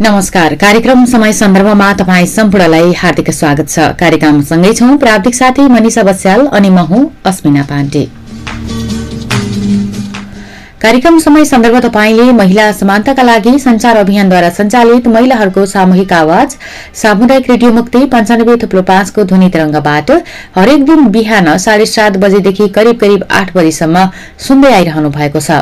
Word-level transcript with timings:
नमस्कार। 0.00 0.54
कार्यक्रम 0.54 1.04
समय 1.04 1.32
सन्दर्भमा 1.32 1.92
तपाईँ 1.92 2.26
सम्पूर्णलाई 2.26 2.92
हार्दिक 2.92 3.30
स्वागत 3.30 3.68
छ। 3.68 3.86
कार्यक्रमसँगै 4.00 4.72
छौं 4.74 4.96
प्राविधिक 4.98 5.34
साथी 5.34 5.62
मनिषा 5.68 6.02
बस्याल 6.02 6.46
अनि 6.48 6.70
म 6.70 6.84
हुँ 6.90 7.00
अस्मिना 7.24 7.62
पाण्डे। 7.62 8.02
कार्यक्रम 10.86 11.18
समय 11.18 11.44
सन्दर्भ 11.44 11.76
तपाईँले 11.84 12.32
महिला 12.32 12.64
समानताका 12.72 13.22
लागि 13.22 13.58
संचार 13.58 13.96
अभियानद्वारा 13.96 14.50
सञ्चालित 14.58 15.06
महिलाहरूको 15.08 15.64
सामूहिक 15.66 16.12
आवाज 16.12 16.54
सामुदायिक 16.94 17.50
रेडियो 17.50 17.70
मुक्ति 17.72 18.04
पञ्चानब्बे 18.12 18.56
थुप्लो 18.62 18.82
पाँचको 18.92 19.24
ध्वनि 19.24 19.48
तरंगबाट 19.54 20.10
हरेक 20.56 20.84
दिन 20.86 21.08
बिहान 21.10 21.56
साढे 21.58 21.86
सात 21.86 22.16
बजेदेखि 22.24 22.68
करिब 22.78 23.00
करिब 23.00 23.26
आठ 23.32 23.54
बजीसम्म 23.56 24.06
सुन्दै 24.46 24.72
आइरहनु 24.72 25.10
भएको 25.10 25.40
छ। 25.40 25.60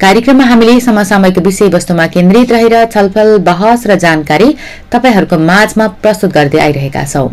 कार्यक्रममा 0.00 0.44
हामीले 0.46 0.80
समसामयिक 0.80 1.38
विषयवस्तुमा 1.46 2.06
केन्द्रित 2.14 2.52
रहेर 2.52 2.84
छलफल 2.94 3.38
बहस 3.48 3.86
र 3.86 4.02
जानकारी 4.04 4.54
तपाईँहरूको 4.92 5.38
माझमा 5.48 5.94
प्रस्तुत 6.02 6.32
गर्दै 6.34 6.68
आइरहेका 6.68 7.04
छौं। 7.06 7.28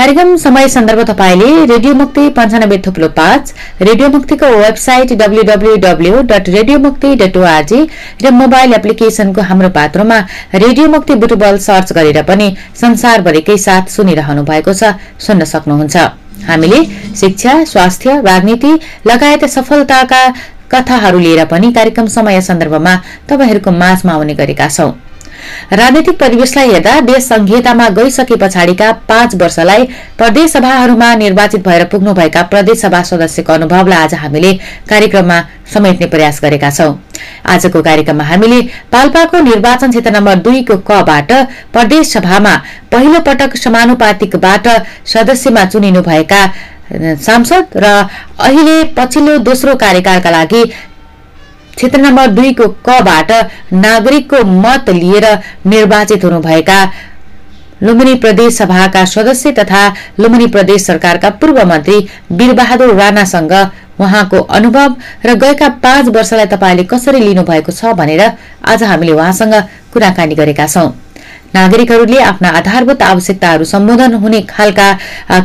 कार्यक्रम 0.00 0.36
समय 0.36 0.68
सन्दर्भ 0.68 1.00
तपाईँले 1.08 1.64
रेडियो 1.66 1.94
मुक्ति 1.94 2.28
पञ्चानब्बे 2.36 2.76
थुप्लो 2.84 3.08
पाँच 3.16 3.52
रेडियो 3.80 4.08
मुक्तिको 4.08 4.46
website 4.58 5.12
W W W 5.12 6.20
dot 6.30 6.48
radio 6.48 6.78
Mukti 6.78 7.08
dot 7.22 7.36
ORG 7.36 7.80
र 8.22 8.30
मोबाइल 8.32 8.72
एप्लिकेशनको 8.74 9.42
हाम्रो 9.50 9.68
पात्रोमा 9.74 10.18
रेडियो 10.54 10.86
मुक्ति 10.88 11.14
बुटबल 11.24 11.58
सर्च 11.66 11.92
गरेर 11.92 12.22
पनि 12.30 12.48
संसारभरिकै 12.80 13.56
साथ 13.58 13.92
सुनिरहनु 13.96 14.44
भएको 14.44 14.72
छ 14.72 14.94
सुन्न 15.26 15.50
सक्नुहुन्छ। 15.52 15.96
हामीले 16.48 16.80
शिक्षा 17.16 17.54
स्वास्थ्य 17.66 18.16
राजनीति 18.22 18.72
लगायत 19.06 19.44
सफलताका 19.56 20.22
कथाहरू 20.72 21.18
लिएर 21.18 21.44
पनि 21.52 21.72
कार्यक्रम 21.74 22.06
समय 22.16 22.40
सन्दर्भमा 22.48 22.96
तपाईँहरूको 23.28 23.78
माझमा 23.78 24.12
आउने 24.14 24.40
गरेका 24.40 24.68
छौं। 24.70 24.90
राजनैतिक 25.72 26.18
परिवेशलाई 26.18 26.70
हेर्दा 26.70 26.98
देश 27.02 27.24
संहितामा 27.24 27.88
गइसके 27.96 28.36
पछाडिका 28.36 28.90
पाँच 29.08 29.34
वर्षलाई 29.42 29.84
प्रदेश 30.18 30.50
सभाहरूमा 30.52 31.14
निर्वाचित 31.16 31.66
भएर 31.68 31.84
पुग्नुभएका 31.92 32.42
प्रदेश 32.52 32.80
सभा 32.80 33.02
सदस्यको 33.10 33.52
अनुभवलाई 33.52 33.98
आज 33.98 34.14
हामीले 34.16 34.52
कार्यक्रममा 34.88 35.40
समेट्ने 35.74 36.06
प्रयास 36.06 36.40
गरेका 36.42 36.70
छौं। 36.70 36.92
आजको 37.46 37.82
कार्यक्रममा 37.82 38.24
हामीले 38.24 38.60
पाल्पाको 38.92 39.40
निर्वाचन 39.42 39.90
क्षेत्र 39.90 40.10
नम्बर 40.10 40.34
दुईको 40.46 40.76
कबाट 40.88 41.32
प्रदेश 41.72 42.12
सभामा 42.12 42.56
पहिलो 42.92 43.20
पटक 43.26 43.56
समानुपातिकबाट 43.56 44.68
सदस्यमा 45.12 45.64
चुनिनुभएका 45.66 46.42
सांसद 46.92 47.76
र 47.76 47.86
अहिले 48.40 48.82
पछिल्लो 48.96 49.36
दोस्रो 49.46 49.74
कार्यकालका 49.76 50.30
लागि 50.30 50.62
क्षेत्र 51.76 52.00
नम्बर 52.00 52.26
दुईको 52.30 52.68
कबाट 52.86 53.32
नागरिकको 53.74 54.44
मत 54.56 54.90
लिएर 54.92 55.26
निर्वाचित 55.66 56.24
हुनुभएका 56.24 56.78
लुम्बिनी 57.82 58.14
प्रदेश 58.22 58.56
सभाका 58.56 59.04
सदस्य 59.06 59.52
तथा 59.52 59.86
लुम्बिनी 60.20 60.46
प्रदेश 60.46 60.86
सरकारका 60.86 61.30
पूर्व 61.40 61.64
मन्त्री 61.66 61.98
वीरबहादुर 62.32 62.94
राणासँग 62.94 63.52
उहाँको 64.00 64.38
अनुभव 64.50 64.94
र 65.26 65.34
गएका 65.36 65.68
पाँच 65.82 66.08
वर्षलाई 66.16 66.46
तपाईँले 66.46 66.84
कसरी 66.90 67.20
लिनुभएको 67.20 67.72
छ 67.72 67.92
भनेर 67.96 68.22
आज 68.64 68.82
हामीले 68.84 69.12
उहाँसँग 69.12 69.54
कुराकानी 69.92 70.34
गरेका 70.34 70.66
छौं। 70.66 70.90
नागरिकहरूले 71.54 72.18
आफ्ना 72.22 72.48
आधारभूत 72.58 73.02
आवश्यकताहरू 73.02 73.64
सम्बोधन 73.64 74.14
हुने 74.22 74.40
खालका 74.48 74.88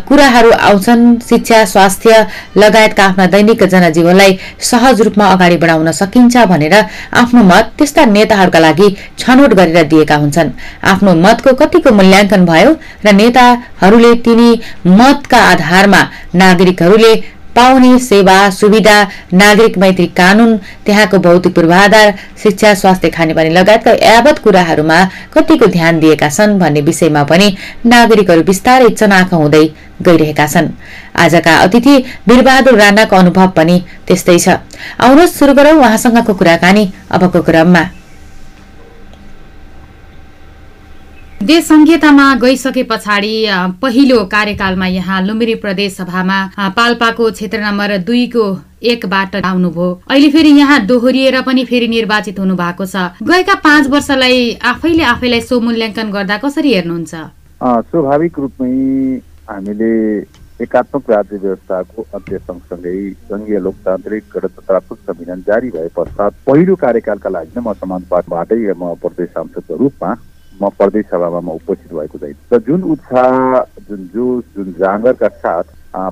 कुराहरू 0.07 0.51
आउँछन्। 0.51 1.03
शिक्षा 1.29 1.63
स्वास्थ्य 1.65 2.25
लगायतका 2.57 3.03
आफ्ना 3.03 3.25
दैनिक 3.33 3.63
जनजीवनलाई 3.65 4.37
सहज 4.61 5.01
रूपमा 5.01 5.25
अगाडि 5.33 5.57
बढाउन 5.57 5.91
सकिन्छ 5.91 6.45
भनेर 6.45 6.75
आफ्नो 7.21 7.43
मत 7.43 7.71
त्यस्ता 7.77 8.05
नेताहरूका 8.05 8.59
लागि 8.59 8.89
छनौट 9.19 9.53
गरेर 9.53 9.83
दिएका 9.87 10.15
हुन्छन्। 10.15 10.49
आफ्नो 10.91 11.15
मतको 11.25 11.53
कतिको 11.61 11.91
मूल्याङ्कन 11.91 12.45
भयो 12.45 12.71
र 13.05 13.13
नेताहरूले 13.13 14.13
तिनी 14.25 14.49
मतका 14.99 15.39
आधारमा 15.51 16.01
नागरिकहरूले 16.35 17.13
पाउने 17.55 17.97
सेवा 17.99 18.37
सुविधा 18.51 18.97
नागरिक 19.33 19.77
मैत्री 19.77 20.05
कानून 20.17 20.55
त्यहाँको 20.85 21.17
भौतिक 21.25 21.53
पूर्वाधार 21.55 22.13
शिक्षा 22.43 22.73
स्वास्थ्य 22.73 23.09
खानेपानी 23.09 23.49
लगायतका 23.49 23.91
यावत 24.03 24.39
कुराहरूमा 24.43 24.99
कतिको 25.33 25.65
ध्यान 25.71 25.99
दिएका 25.99 26.29
छन् 26.29 26.59
भन्ने 26.59 26.81
विषयमा 26.81 27.23
पनि 27.23 27.47
नागरिकहरू 27.85 28.43
बिस्तारै 28.43 28.89
चनाख 28.99 29.33
हुँदै 29.33 29.65
गइरहेका 30.05 30.47
छन्। 30.47 30.67
आजका 31.15 31.53
अतिथि 31.63 31.95
वीरबहादुर 32.27 32.75
राणाको 32.75 33.15
अनुभव 33.15 33.47
पनि 33.57 33.75
त्यस्तै 34.07 34.37
छ। 34.39 34.59
आउनुहोस् 34.99 35.37
सुरु 35.39 35.53
गरौं 35.55 35.79
उहाँसँगको 35.79 36.33
कुराकानी 36.33 36.83
अबको 37.11 37.41
क्रममा। 37.41 37.83
देश 41.45 41.65
संहितामा 41.65 42.23
गइसके 42.41 42.83
पछाडि 42.89 43.33
पहिलो 43.81 44.23
कार्यकालमा 44.27 44.85
यहाँ 44.87 45.21
लुम्बिनी 45.21 45.55
प्रदेश 45.61 45.95
सभामा 45.95 46.37
पाल्पाको 46.77 47.29
क्षेत्र 47.31 47.59
नम्बर 47.61 47.97
दुईको 48.01 48.45
एकबाट 48.81 49.35
आउनुभयो। 49.45 49.89
अहिले 50.09 50.29
फेरि 50.31 50.49
यहाँ 50.57 50.79
दोहोरिएर 50.87 51.41
पनि 51.45 51.65
फेरि 51.65 51.87
निर्वाचित 51.87 52.39
हुनु 52.39 52.55
भएको 52.55 52.85
छ। 52.85 52.95
गएका 53.21 53.55
पाँच 53.61 53.87
वर्षलाई 53.93 54.57
आफैले 54.73 55.03
आफैलाई 55.05 55.41
सो 55.41 55.59
मूल्याङ्कन 55.61 56.11
गर्दा 56.11 56.37
कसरी 56.41 56.73
हेर्नुहुन्छ? 56.73 57.13
स्वाभाविक 57.93 58.39
रूपमै 58.39 58.73
हामीले 59.45 59.93
एकात्मक 60.65 61.09
राज्य 61.11 61.37
व्यवस्थाको 61.37 62.07
अन्त्य 62.15 62.37
सँगसँगै 62.41 62.99
सङ्घीय 63.29 63.59
लोकतान्त्रिक 63.61 64.23
गणतन्त्रात्मक 64.33 64.97
संविधान 65.07 65.41
जारी 65.47 65.69
भए 65.77 65.89
पश्चात 65.97 66.45
पहिलो 66.47 66.75
कार्यकालका 66.85 67.29
लागि 67.29 67.51
नै 67.57 67.61
म 67.61 67.73
समाजवादबाटै 67.81 68.63
म 68.73 68.95
प्रदेश 69.03 69.29
सांसदको 69.35 69.83
रूपमा 69.83 70.13
म 70.55 70.69
प्रदेश 70.71 71.05
सभामा 71.05 71.39
म 71.41 71.49
उपस्थित 71.53 71.93
भएको 71.93 72.17
चाहिँ 72.17 72.35
र 72.51 72.59
जुन 72.61 72.83
उत्साह 72.85 73.59
जुन 73.87 74.07
जोस 74.07 74.43
जुन 74.55 74.71
जाँगरका 74.73 75.27
साथ 75.37 75.63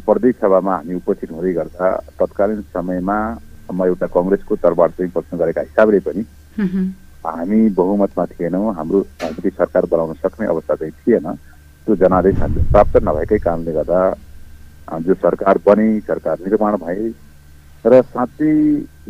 प्रदेश 0.03 0.35
सभामा 0.35 0.75
हामी 0.75 0.95
उपस्थित 0.95 1.31
हुँदै 1.31 1.53
गर्दा 1.53 1.91
तत्कालीन 2.19 2.61
समयमा 2.69 3.17
म 3.69 3.85
एउटा 3.85 4.07
कङ्ग्रेसको 4.09 4.55
तर्फबाट 4.57 4.91
चाहिँ 4.93 5.11
प्रश्न 5.11 5.37
गरेका 5.37 5.61
हिसाबले 5.63 5.99
पनि 6.01 6.23
हामी 7.25 7.59
बहुमतमा 7.71 8.25
थिएनौँ 8.27 8.73
हाम्रो 8.73 8.99
हामीले 9.21 9.49
सरकार 9.51 9.85
बनाउन 9.87 10.13
सक्ने 10.17 10.47
अवस्था 10.47 10.75
चाहिँ 10.75 10.93
थिएन 10.93 11.27
त्यो 11.87 11.95
जनादेश 11.97 12.35
हामीले 12.39 12.63
प्राप्त 12.71 12.97
नभएकै 13.03 13.37
कारणले 13.39 13.73
गर्दा 13.73 14.01
जो 14.87 15.13
सरकार 15.15 15.57
बने 15.65 15.87
सरकार 16.01 16.39
निर्माण 16.41 16.75
भए 16.77 17.07
र 17.85 18.01
साँच्चै 18.03 18.51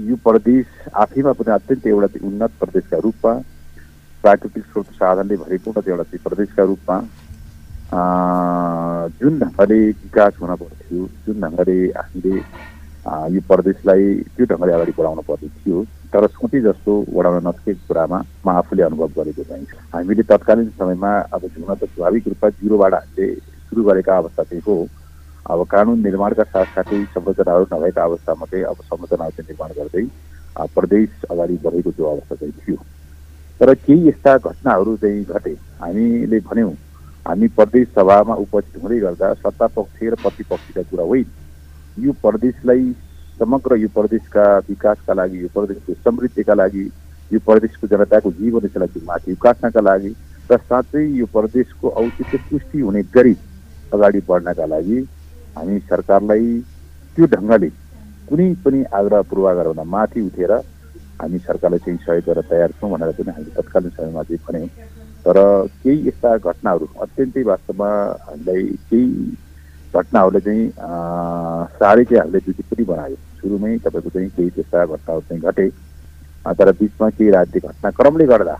यो 0.03 0.15
प्रदेश 0.21 0.65
आफैमा 0.97 1.33
पनि 1.33 1.51
अत्यन्त 1.53 1.87
एउटा 1.87 2.21
उन्नत 2.23 2.51
प्रदेशका 2.59 2.97
रूपमा 2.99 3.33
प्राकृतिक 4.23 4.65
स्रोत 4.65 4.91
साधनले 4.93 5.37
भरिपूर्ण 5.37 5.81
एउटा 5.89 6.03
चाहिँ 6.03 6.19
प्रदेशका 6.23 6.63
रूपमा 6.65 6.97
जुन 9.21 9.39
ढङ्गले 9.39 9.79
विकास 9.87 10.33
हुन 10.41 10.55
पर्थ्यो 10.55 11.07
जुन 11.27 11.41
ढङ्गले 11.41 11.77
हामीले 11.97 12.35
यो 13.35 13.41
प्रदेशलाई 13.51 14.13
त्यो 14.35 14.45
ढङ्गले 14.51 14.73
अगाडि 14.73 14.93
बढाउन 14.97 15.21
पर्ने 15.29 15.49
थियो 15.49 15.83
तर 16.13 16.27
सोचे 16.37 16.61
जस्तो 16.67 16.95
बढाउन 17.17 17.47
नसकेको 17.47 17.81
कुरामा 17.87 18.19
म 18.45 18.49
आफूले 18.61 18.83
अनुभव 18.89 19.13
गरेको 19.19 19.43
चाहिँ 19.51 19.65
हामीले 19.93 20.23
तत्कालीन 20.33 20.69
समयमा 20.79 21.13
अब 21.37 21.45
हुन 21.57 21.75
त 21.75 21.89
स्वाभाविक 21.93 22.27
रूपमा 22.27 22.49
जिरोबाट 22.57 22.93
हामीले 22.95 23.29
सुरु 23.35 23.83
गरेका 23.89 24.17
अवस्था 24.23 24.43
चाहिँ 24.43 24.61
हो। 24.67 24.77
अब 25.45 25.63
कानुन 25.71 26.01
निर्माणका 26.03 26.43
साथसाथै 26.43 27.03
संरचनाहरू 27.15 27.65
नभएका 27.73 28.03
अवस्थामा 28.03 28.45
चाहिँ 28.51 28.65
अब 28.71 28.81
संरचनाहरू 28.83 29.31
चाहिँ 29.37 29.47
निर्माण 29.51 29.71
गर्दै 29.81 30.05
प्रदेश 30.75 31.09
अगाडि 31.31 31.57
बढेको 31.67 31.91
जो 31.97 32.05
अवस्था 32.11 32.35
चाहिँ 32.35 32.53
थियो। 32.59 32.77
तर 33.59 33.73
केही 33.73 34.07
यस्ता 34.07 34.37
घटनाहरू 34.37 34.95
चाहिँ 34.97 35.23
घटे। 35.23 35.53
हामीले 35.81 36.39
भन्यौँ 36.49 36.73
हामी 37.25 37.47
प्रदेश 37.57 37.87
सभामा 37.97 38.35
उपस्थित 38.45 38.81
हुँदै 38.83 38.99
गर्दा 38.99 39.33
सत्ता 39.33 39.67
पक्ष 39.77 40.03
र 40.03 40.15
प्रतिपक्षका 40.23 40.81
कुरा 40.83 41.03
होइन। 41.03 41.31
यो 41.97 42.11
प्रदेशलाई 42.23 42.91
समग्र 43.39 43.75
यो 43.77 43.87
प्रदेशका 43.95 44.45
विकासका 44.69 45.13
लागि 45.13 45.41
यो 45.43 45.47
प्रदेशको 45.53 45.93
समृद्धिका 45.93 46.53
लागि 46.53 46.85
यो 47.31 47.39
प्रदेशको 47.39 47.87
जनताको 47.87 48.31
जीवनशैली 48.31 48.99
माथि 49.05 49.31
उकास्नका 49.33 49.81
लागि 49.81 50.11
र 50.49 50.57
साँच्चै 50.59 51.05
यो 51.19 51.25
प्रदेशको 51.33 51.89
औचित्य 52.01 52.37
पुष्टि 52.49 52.79
हुने 52.79 53.03
गरी 53.15 53.35
अगाडि 53.91 54.19
बढ्नका 54.27 54.65
लागि 54.65 54.99
हामी 55.55 55.79
सरकारलाई 55.89 56.45
त्यो 57.17 57.25
ढङ्गले 57.33 57.69
कुनै 58.27 58.47
पनि 58.65 58.83
आग्रह 58.99 59.21
पूर्वाग्रहभन्दा 59.29 59.83
माथि 59.95 60.21
उठेर 60.21 60.53
हामी 61.19 61.39
सरकारलाई 61.39 61.79
चाहिँ 61.85 61.97
सहयोग 62.05 62.25
गर्न 62.25 62.41
तयार 62.49 62.71
छौँ 62.71 62.89
भनेर 62.91 63.11
पनि 63.17 63.31
हामीले 63.31 63.61
तत्कालीन 63.61 63.89
समयमा 63.97 64.23
चाहिँ 64.23 64.39
भन्यौँ। 64.47 64.69
तर 65.25 65.37
केही 65.83 66.07
यस्ता 66.07 66.35
घटनाहरू 66.37 66.85
अत्यन्तै 67.01 67.43
वास्तवमा 67.43 67.89
हामीलाई 68.27 68.63
केही 68.89 69.07
घटनाहरूले 69.93 70.39
चाहिँ 70.39 70.63
साह्रै 71.79 72.03
चाहिँ 72.03 72.19
हामीले 72.19 72.39
दुखी 72.47 72.63
पनि 72.63 72.83
बनायो। 72.85 73.15
सुरुमै 73.39 73.77
तपाईँको 73.85 74.09
चाहिँ 74.09 74.29
केही 74.29 74.49
त्यस्ता 74.49 74.85
घटनाहरू 74.85 75.21
चाहिँ 75.21 75.41
घटे। 75.41 75.69
तर 76.45 76.71
बिचमा 76.79 77.09
केही 77.09 77.29
राजनीतिक 77.31 77.69
घटनाक्रमले 77.69 78.25
गर्दा 78.27 78.55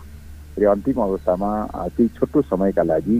फेरि 0.56 0.66
अन्तिम 0.66 1.00
अवस्थामा 1.02 1.50
केही 1.88 2.08
छोटो 2.16 2.42
समयका 2.42 2.82
लागि 2.82 3.18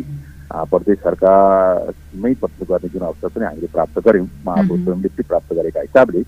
प्रदेश 0.54 0.98
सरकारमै 0.98 2.32
प्रस्तुत 2.34 2.68
गर्ने 2.68 2.88
जुन 2.88 3.02
अवसर 3.02 3.28
पनि 3.28 3.44
हामीले 3.44 3.66
प्राप्त 3.66 3.98
गऱ्यौँ। 4.06 4.28
महापौर 4.46 4.78
स्वयंले 4.78 5.22
प्राप्त 5.22 5.54
गरेका 5.54 5.80
हिसाबले। 5.80 6.22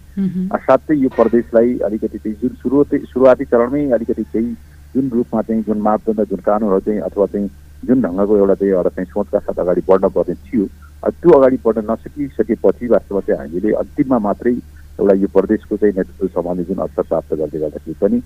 साथै 0.59 0.95
यो 0.95 1.09
प्रदेशलाई 1.09 1.79
अलिकति 1.79 2.19
चाहिँ 2.19 2.37
जुन 2.43 2.55
सुरुवाती 2.55 2.99
सुरुवाती 2.99 3.45
चरणमै 3.45 3.91
अलिकति 3.91 4.23
चाहिँ 4.23 4.57
जुन 4.95 5.11
रूपमा 5.11 5.43
चाहिँ 5.43 5.63
जुन 5.63 5.79
मापदण्ड 5.79 6.25
जुन 6.25 6.41
कानुनहरू 6.41 6.81
चाहिँ 6.81 7.01
अथवा 7.01 7.27
चाहिँ 7.27 7.49
जुन 7.85 8.03
ढङ्गको 8.03 8.37
एउटा 8.37 8.55
चाहिँ 8.55 8.73
एउटा 8.73 8.89
चाहिँ 8.89 9.07
सोचका 9.07 9.39
साथ 9.39 9.61
अगाडि 9.61 9.83
बढ्न 9.89 10.09
पर्ने 10.09 10.35
थियो 10.35 10.67
त्यो 11.11 11.31
अगाडि 11.31 11.59
बढ्न 11.65 11.91
नसकिसकेपछि 11.91 12.87
वास्तवमा 12.87 13.21
चाहिँ 13.21 13.41
हामीले 13.41 13.73
अन्तिममा 13.73 14.19
मात्रै 14.19 14.55
एउटा 14.99 15.15
यो 15.15 15.29
प्रदेशको 15.31 15.77
चाहिँ 15.77 15.95
नेतृत्व 15.95 16.27
सम्बन्धी 16.31 16.65
जुन 16.65 16.79
अवसर 16.79 17.03
प्राप्त 17.05 17.35
गर्दै 17.35 17.59
गर्दाखेरि 17.61 17.97
पनि 18.01 18.21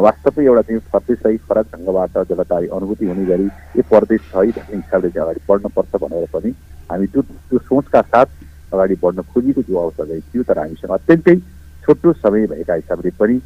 वास्तवै 0.00 0.44
एउटा 0.44 0.62
चाहिँ 0.62 0.80
प्रदेशलाई 0.88 1.36
फरक 1.44 1.66
ढङ्गबाट 1.74 2.18
जनतालाई 2.28 2.66
अनुभूति 2.72 3.06
हुने 3.06 3.24
गरी 3.26 3.46
यो 3.76 3.82
प्रदेश 3.88 4.20
छ 4.24 4.36
है 4.36 4.50
भन्ने 4.52 4.76
हिसाबले 4.76 5.10
चाहिँ 5.10 5.24
अगाडि 5.24 5.44
बढ्नुपर्छ 5.48 6.02
भनेर 6.02 6.26
पनि 6.32 6.54
हामी 6.90 7.06
त्यो 7.08 7.22
त्यो 7.22 7.58
सोचका 7.64 8.02
साथ 8.08 8.34
अगाडि 8.72 8.96
बढ्न 9.02 9.22
खोजेको 9.28 9.62
जो 9.64 9.78
अवसर 9.78 10.06
चाहिँ 10.06 10.22
थियो 10.24 10.42
तर 10.44 10.58
हामीसँग 10.58 10.92
अत्यन्तै 10.92 11.36
छोटो 11.84 12.12
समय 12.14 12.46
भएका 12.48 12.74
हिसाबले 12.76 13.10
पनि 13.18 13.40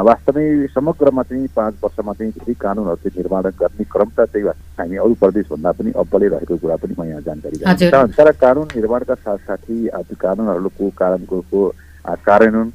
वास्तवमै 0.00 0.66
समग्रमा 0.70 1.22
चाहिँ 1.24 1.46
पाँच 1.50 1.74
वर्षमा 1.82 2.12
चाहिँ 2.14 2.32
धेरै 2.32 2.54
कानुनहरू 2.56 2.96
चाहिँ 2.98 3.16
निर्माण 3.16 3.50
गर्ने 3.58 3.84
क्रमता 3.86 4.24
चाहिँ 4.26 4.46
हामी 4.78 4.96
अरू 4.98 5.14
प्रदेशभन्दा 5.18 5.72
पनि 5.74 5.92
अब्बलै 5.98 6.28
रहेको 6.30 6.56
कुरा 6.58 6.76
पनि 6.78 6.94
म 6.96 7.04
यहाँ 7.04 7.22
जानकारी 7.22 7.90
तर 8.14 8.30
कानुन 8.38 8.68
निर्माणका 8.72 9.14
साथसाथै 9.16 9.78
त्यो 10.00 10.16
कानुनहरूको 10.18 10.90
कारणको 10.96 11.62
कार्यान्वयन 12.04 12.72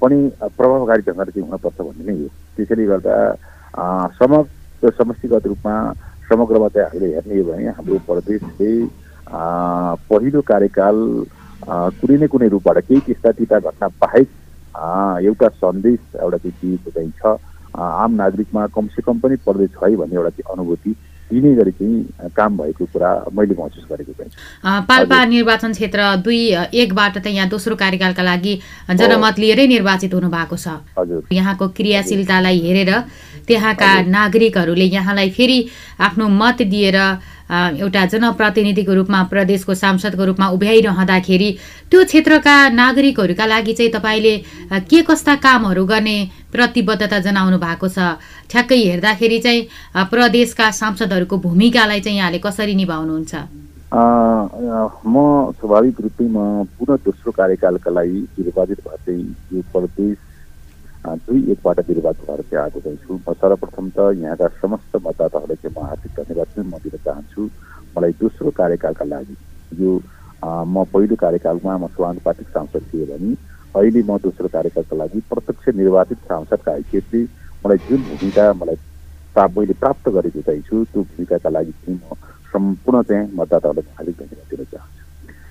पनि 0.00 0.16
प्रभावकारी 0.56 1.02
ढङ्गले 1.08 1.32
चाहिँ 1.32 1.48
हुनपर्छ 1.48 1.80
भन्ने 1.80 2.04
नै 2.04 2.16
हो। 2.22 2.28
त्यसैले 2.56 2.86
गर्दा 2.86 3.14
समग्र 4.18 4.90
समष्टिगत 4.98 5.46
रूपमा 5.46 5.74
समग्रमा 6.30 6.68
चाहिँ 6.68 6.86
हामीले 6.86 7.14
हेर्ने 7.14 7.40
हो 7.40 7.44
भने 7.52 7.66
हाम्रो 7.76 7.98
प्रदेशले 8.10 8.72
पहिलो 10.10 10.40
कार्यकाल 10.50 10.96
कुनै 12.00 12.16
न 12.16 12.26
कुनै 12.32 12.48
रूपबाट 12.48 12.78
केही 12.88 13.00
त्यस्ता 13.06 13.32
तिता 13.38 13.58
घटना 13.58 13.88
बाहेक 14.04 14.28
एउटा 15.26 15.48
सन्देश 15.60 16.00
एउटा 16.22 16.38
चाहिँ 16.38 16.56
दिएको 16.62 16.90
चाहिँ 16.90 17.12
छ। 17.20 17.36
आम 17.74 18.12
नागरिकमा 18.14 18.66
कमसेकम 18.74 19.18
पनि 19.20 19.36
प्रदेश 19.44 19.70
है 19.82 19.94
भन्ने 19.96 20.16
एउटा 20.16 20.30
चाहिँ 20.30 20.52
अनुभूति 20.54 20.94
दिने 21.26 21.54
गरी 21.54 21.70
चाहिँ 21.70 22.30
काम 22.36 22.56
भएको 22.56 22.84
कुरा 22.92 23.10
मैले 23.34 23.54
महसुस 23.58 23.84
गरेको 23.90 24.12
चाहिँ 24.14 24.82
पाल्पा 24.86 25.18
निर्वाचन 25.26 25.72
क्षेत्र 25.72 26.00
दुई 26.22 26.40
एकबाट 26.82 27.18
त 27.18 27.26
यहाँ 27.26 27.48
दोस्रो 27.48 27.74
कार्यकालका 27.76 28.22
लागि 28.22 28.54
जनमत 28.94 29.38
लिएरै 29.38 29.66
निर्वाचित 29.66 30.14
हुनु 30.14 30.28
भएको 30.30 30.56
छ। 30.56 30.68
हजुर। 30.98 31.26
यहाँको 31.32 31.68
क्रियाशीलतालाई 31.76 32.58
हेरेर 32.62 32.92
त्यहाँका 33.46 33.90
नागरिकहरूले 34.06 34.86
यहाँलाई 34.86 35.30
फेरि 35.30 35.58
आफ्नो 35.98 36.28
मत 36.30 36.62
दिएर 36.62 36.98
एउटा 37.46 38.04
जनप्रतिनिधिको 38.12 38.92
रूपमा 38.94 39.22
प्रदेशको 39.30 39.74
सांसदको 39.74 40.24
रूपमा 40.24 40.46
उभ्याइरहँदाखेरि 40.50 41.50
त्यो 41.90 42.04
क्षेत्रका 42.04 42.56
नागरिकहरूका 42.74 43.46
लागि 43.46 43.72
चाहिँ 43.72 43.92
तपाईँले 43.92 44.34
के 44.90 45.02
कस्ता 45.06 45.34
कामहरू 45.38 45.84
गर्ने 45.86 46.16
प्रतिबद्धता 46.52 47.18
जनाउनु 47.22 47.58
भएको 47.58 47.88
छ? 47.88 48.18
ठ्याक्कै 48.50 48.76
हेर्दाखेरि 48.76 49.38
चाहिँ 49.38 49.66
प्रदेशका 50.10 50.70
सांसदहरूको 50.70 51.36
भूमिकालाई 51.38 52.00
चाहिँ 52.00 52.18
यहाँले 52.18 52.38
कसरी 52.42 52.74
निभाउनुहुन्छ? 52.74 53.34
म 55.06 55.16
स्वाभाविक 55.54 56.00
रूपमै 56.02 56.26
म 56.26 56.66
पुनः 56.66 56.96
दोस्रो 57.06 57.30
कार्यकालका 57.32 57.90
लागि 57.90 58.20
निर्वाचित 58.42 58.78
भएर 58.82 58.98
चाहिँ 59.06 59.24
यो 59.54 59.62
प्रदेश 59.72 60.16
दुई 61.06 61.40
एकबाट 61.52 61.80
निर्वाचित 61.88 62.26
भएर 62.30 62.40
चाहिँ 62.42 62.62
आएको 62.62 62.80
चाहिँ 62.80 62.96
छु 63.06 63.14
म 63.28 63.32
सर्वप्रथम 63.42 63.90
त 63.98 64.10
यहाँका 64.22 64.48
समस्त 64.62 64.96
मतदाताहरूलाई 65.06 65.56
चाहिँ 65.62 65.74
म 65.78 65.86
हार्दिक 65.86 66.12
धन्यवाद 66.20 66.46
पनि 66.56 66.64
म 66.68 66.78
दिन 66.84 66.96
चाहन्छु। 67.06 67.42
मलाई 67.96 68.12
दोस्रो 68.22 68.50
कार्यकालका 68.60 69.04
लागि 69.04 69.36
यो 69.72 69.92
म 70.72 70.84
पहिलो 70.94 71.16
कार्यकालमा 71.24 71.76
म 71.78 71.86
समानुपातिक 71.96 72.48
सांसद 72.48 72.82
थिएँ 72.92 73.06
भने 73.10 73.32
अहिले 73.74 74.02
म 74.10 74.18
दोस्रो 74.26 74.48
कार्यकालका 74.56 74.96
लागि 74.96 75.20
प्रत्यक्ष 75.30 75.68
निर्वाचित 75.76 76.18
सांसदका 76.32 76.72
हैसियतले 76.72 77.22
मलाई 77.64 77.78
जुन 77.88 78.02
भूमिका 78.10 78.52
मलाई 78.62 78.76
प्राप्त 79.36 79.58
मैले 79.58 79.74
प्राप्त 79.84 80.08
गरेको 80.16 80.42
छु 80.68 80.84
त्यो 80.84 81.02
भूमिकाका 81.02 81.50
लागि 81.50 81.72
चाहिँ 81.72 81.98
म 81.98 82.14
सम्पूर्ण 82.54 83.02
चाहिँ 83.10 83.28
मतदाताहरूलाई 83.40 83.92
हार्दिक 83.98 84.16
धन्यवाद 84.22 84.56
दिन 84.56 84.64
चाहन्छु। 84.64 84.95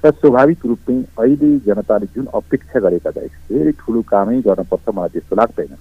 र 0.06 0.12
स्वाभाविक 0.12 0.66
रूपमै 0.66 0.96
अहिले 1.18 1.48
जनताले 1.66 2.06
जुन 2.16 2.25
अपेक्षा 2.40 2.80
गरेका 2.80 3.12
चाहिँ 3.12 3.30
धेरै 3.50 3.72
ठुलो 3.81 4.02
कामै 4.06 4.38
गर्नुपर्छ 4.46 4.94
मलाई 4.94 5.10
त्यस्तो 5.13 5.36
लाग्दैन। 5.36 5.72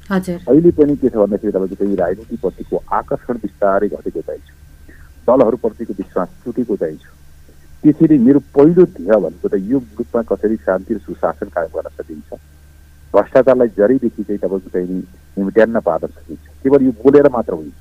अहिले 0.48 0.70
पनि 0.78 0.96
के 0.96 1.08
छ 1.08 1.16
भन्दाखेरि 1.20 1.52
तपाईँको 1.52 1.76
चाहिँ 1.76 1.96
राजनीतिप्रतिको 1.96 2.76
आकर्षण 2.98 3.36
बिस्तारै 3.44 3.88
घटेको 3.88 4.20
चाहिन्छ। 4.20 4.48
दलहरूप्रतिको 5.28 5.92
विश्वास 6.00 6.28
छुटेको 6.44 6.76
चाहिन्छ। 6.76 7.04
त्यसरी 7.84 8.16
मेरो 8.26 8.40
पहिलो 8.56 8.84
ध्येय 8.96 9.12
भनेको 9.24 9.48
त 9.48 9.60
यो 9.60 9.78
मुलुकमा 9.92 10.22
कसरी 10.32 10.56
शान्ति 10.64 10.94
र 10.94 10.98
सुशासन 11.04 11.48
कायम 11.52 11.76
गर्न 11.76 11.88
सकिन्छ? 12.00 12.40
भ्रष्टाचारलाई 13.12 13.68
जरीदेखि 13.76 14.22
चाहिँ 14.24 14.40
तपाईँको 14.40 14.68
चाहिँ 14.72 14.88
निम्ट्यान्न 15.36 15.80
पार्न 15.84 16.06
सकिन्छ। 16.16 16.44
केवल 16.64 16.80
यो 16.88 16.92
बोलेर 17.04 17.28
मात्र 17.28 17.52
होइन। 17.60 17.72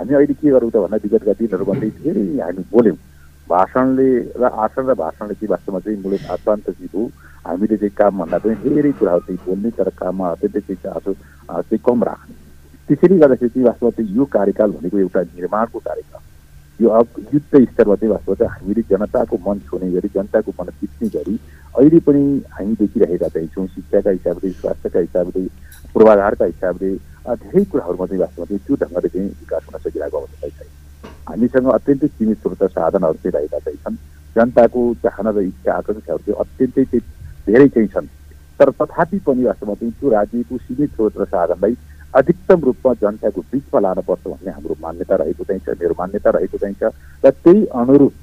हामी 0.00 0.12
अहिले 0.16 0.34
के 0.40 0.48
गरौँ 0.48 0.70
त 0.72 0.76
भन्दा 0.80 0.96
विगतका 1.04 1.32
दिनहरू 1.36 1.64
भन्दै 1.68 1.90
धेरै 2.00 2.24
हामी 2.40 2.64
बोल्यौँ। 2.72 2.98
भाषणले 3.50 4.08
र 4.40 4.44
आसन 4.64 4.84
र 4.90 4.94
भाषणले 5.02 5.34
चाहिँ 5.34 5.50
वास्तवमा 5.50 5.80
चाहिँ 5.84 5.98
मूलत 6.02 6.30
आत्मान्तजित 6.30 6.94
हो 6.94 7.02
हामीले 7.46 7.76
चाहिँ 7.76 7.94
कामभन्दा 7.98 8.38
पनि 8.38 8.54
धेरै 8.64 8.92
कुराहरू 8.98 9.20
चाहिँ 9.26 9.38
बोल्ने 9.46 9.70
तर 9.78 9.88
काममा 10.00 10.30
अत्यन्तै 10.30 10.60
चाहिँ 10.60 10.82
चासो 10.84 11.12
चाहिँ 11.14 11.78
कम 11.86 12.02
राख्ने। 12.08 12.34
त्यसैले 12.88 13.18
गर्दाखेरि 13.18 13.50
चाहिँ 13.54 13.66
वास्तवमा 13.66 13.90
चाहिँ 13.96 14.16
यो 14.16 14.24
कार्यकाल 14.36 14.70
भनेको 14.76 14.98
एउटा 14.98 15.20
निर्माणको 15.38 15.78
कार्यक्रम 15.88 16.22
यो 16.80 16.88
अब 16.98 17.06
युद्ध 17.34 17.64
स्तरमा 17.70 17.94
चाहिँ 17.94 18.12
वास्तवमा 18.12 18.34
चाहिँ 18.40 18.52
हामीले 18.54 18.82
जनताको 18.90 19.36
मन 19.46 19.58
छुने 19.68 19.90
गरी 19.92 20.08
जनताको 20.14 20.50
मन 20.60 20.68
जित्ने 20.80 21.08
गरी 21.16 21.34
अहिले 21.74 21.98
पनि 22.06 22.22
हामी 22.54 22.74
देखिरहेका 22.80 23.28
चाहिँ 23.34 23.48
छौँ 23.54 23.66
शिक्षाका 23.74 24.10
हिसाबले 24.10 24.50
स्वास्थ्यका 24.60 25.00
हिसाबले 25.00 25.46
पूर्वाधारका 25.92 26.44
हिसाबले 26.44 26.90
धेरै 27.44 27.64
कुराहरूमा 27.72 28.06
चाहिँ 28.06 28.20
वास्तवमा 28.20 28.46
चाहिँ 28.46 28.62
त्यो 28.66 28.76
ढङ्गले 28.82 29.08
चाहिँ 29.08 29.28
विकास 29.28 29.62
हुन 29.68 29.78
सकिरहेको 29.80 30.18
अवस्था 30.18 30.48
छैन। 30.48 30.68
हामीसँग 31.30 31.66
अत्यन्तै 31.72 32.08
सीमित 32.08 32.38
स्रोत 32.38 32.62
साधनहरू 32.76 33.18
चाहिँ 33.24 33.34
रहेका 33.38 33.58
चाहिँ 33.58 33.78
छन् 33.78 33.96
जनताको 34.36 34.80
चाहना 35.04 35.30
र 35.30 35.42
इच्छा 35.50 35.72
आकाङ्क्षाहरू 35.74 36.22
चाहिँ 36.26 36.40
अत्यन्तै 36.44 36.84
चाहिँ 36.84 37.04
धेरै 37.46 37.68
चाहिँ 37.68 37.88
छन्। 37.94 38.06
तर 38.60 38.70
तथापि 38.80 39.18
पनि 39.26 39.44
वास्तवमा 39.44 39.74
चाहिँ 39.74 39.92
त्यो 39.92 40.10
राज्यको 40.10 40.58
सीमित 40.58 40.90
स्रोत 40.94 41.14
र 41.20 41.24
साधनलाई 41.24 41.76
अधिकतम 42.14 42.60
रूपमा 42.64 42.92
जनताको 43.02 43.40
बिचमा 43.52 43.80
लानुपर्छ 43.80 44.26
भन्ने 44.26 44.50
हाम्रो 44.50 44.76
मान्यता 44.82 45.14
रहेको 45.22 45.44
चाहिँ 45.44 45.60
छ 45.66 45.78
मेरो 45.80 45.94
मान्यता 45.98 46.30
रहेको 46.36 46.58
चाहिँ 46.58 46.74
छ। 46.74 46.92
र 47.24 47.30
त्यही 47.30 47.64
अनुरूप 47.80 48.14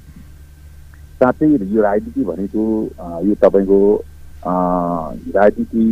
साँच्चै 1.20 1.46
यो 1.74 1.82
राजनीति 1.82 2.24
भनेको 2.24 2.64
यो 3.26 3.34
तपाईँको 3.42 3.80
राजनीति 5.34 5.84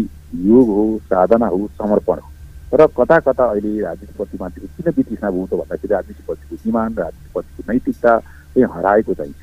योग 0.51 0.69
हो 0.69 0.87
साधना 1.11 1.47
हो 1.47 1.67
समर्पण 1.81 2.19
हो। 2.19 2.31
र 2.75 2.87
कता 2.99 3.19
कता 3.23 3.45
अहिले 3.47 3.81
राजनीतिप्रति 3.81 4.39
मान्छेको 4.41 4.67
किन 4.77 4.93
बितिसमा 4.97 5.31
भयो 5.31 5.47
त 5.47 5.55
भन्दाखेरि 5.55 5.95
राजनीतिप्रतिको 5.95 6.69
इमान 6.69 6.95
राजनीतिप्रतिको 6.99 7.73
नैतिकता 7.73 8.13
चाहिँ 8.19 8.67
हराएको 8.75 9.15
चाहिन्छ। 9.15 9.41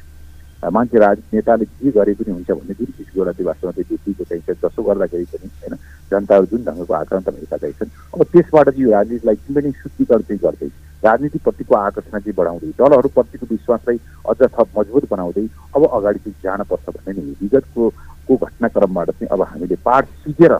मान्छे 0.63 0.97
राजनीति 0.99 1.35
नेताले 1.37 1.65
के 1.65 1.91
गरे 1.91 2.13
पनि 2.19 2.31
हुन्छ 2.33 2.51
भन्ने 2.51 2.73
जुन 2.73 2.85
किसिमको 2.85 3.19
एउटा 3.19 3.31
चाहिँ 3.31 3.47
वास्तवमा 3.47 3.71
चाहिँ 3.71 3.87
देखिएको 3.89 4.23
चाहिन्छ। 4.23 4.49
जसो 4.63 4.83
गर्दाखेरि 4.83 5.25
पनि 5.31 5.47
होइन 5.47 5.75
जनताहरू 6.11 6.45
जुन 6.51 6.61
ढङ्गको 6.67 6.93
आक्रान्त 6.93 7.29
भएका 7.29 7.57
चाहिन्छन् 7.57 7.91
अब 8.13 8.23
त्यसबाट 8.33 8.69
चाहिँ 8.69 8.83
यो 8.83 8.91
राजनीतिलाई 8.91 9.35
किन 9.35 9.55
पनि 9.55 9.71
शुद्धिकरण 9.71 10.21
चाहिँ 10.27 10.39
गर्दै 10.43 10.69
राजनीतिप्रतिको 11.03 11.75
आकर्षण 11.75 12.19
चाहिँ 12.19 12.35
बढाउँदै 12.37 12.71
दलहरूप्रतिको 12.79 13.45
विश्वासलाई 13.49 13.97
अझ 14.29 14.39
थप 14.51 14.67
मजबुत 14.77 15.09
बनाउँदै 15.09 15.47
अब 15.75 15.81
अगाडि 15.87 16.19
चाहिँ 16.19 16.35
जानुपर्छ 16.43 16.85
भन्ने 16.91 17.11
नै 17.17 17.35
विगतको 17.41 17.89
को 18.27 18.35
घटनाक्रमबाट 18.35 19.09
चाहिँ 19.11 19.31
अब 19.31 19.41
हामीले 19.47 19.75
पाठ 19.83 20.07
सिकेर 20.23 20.53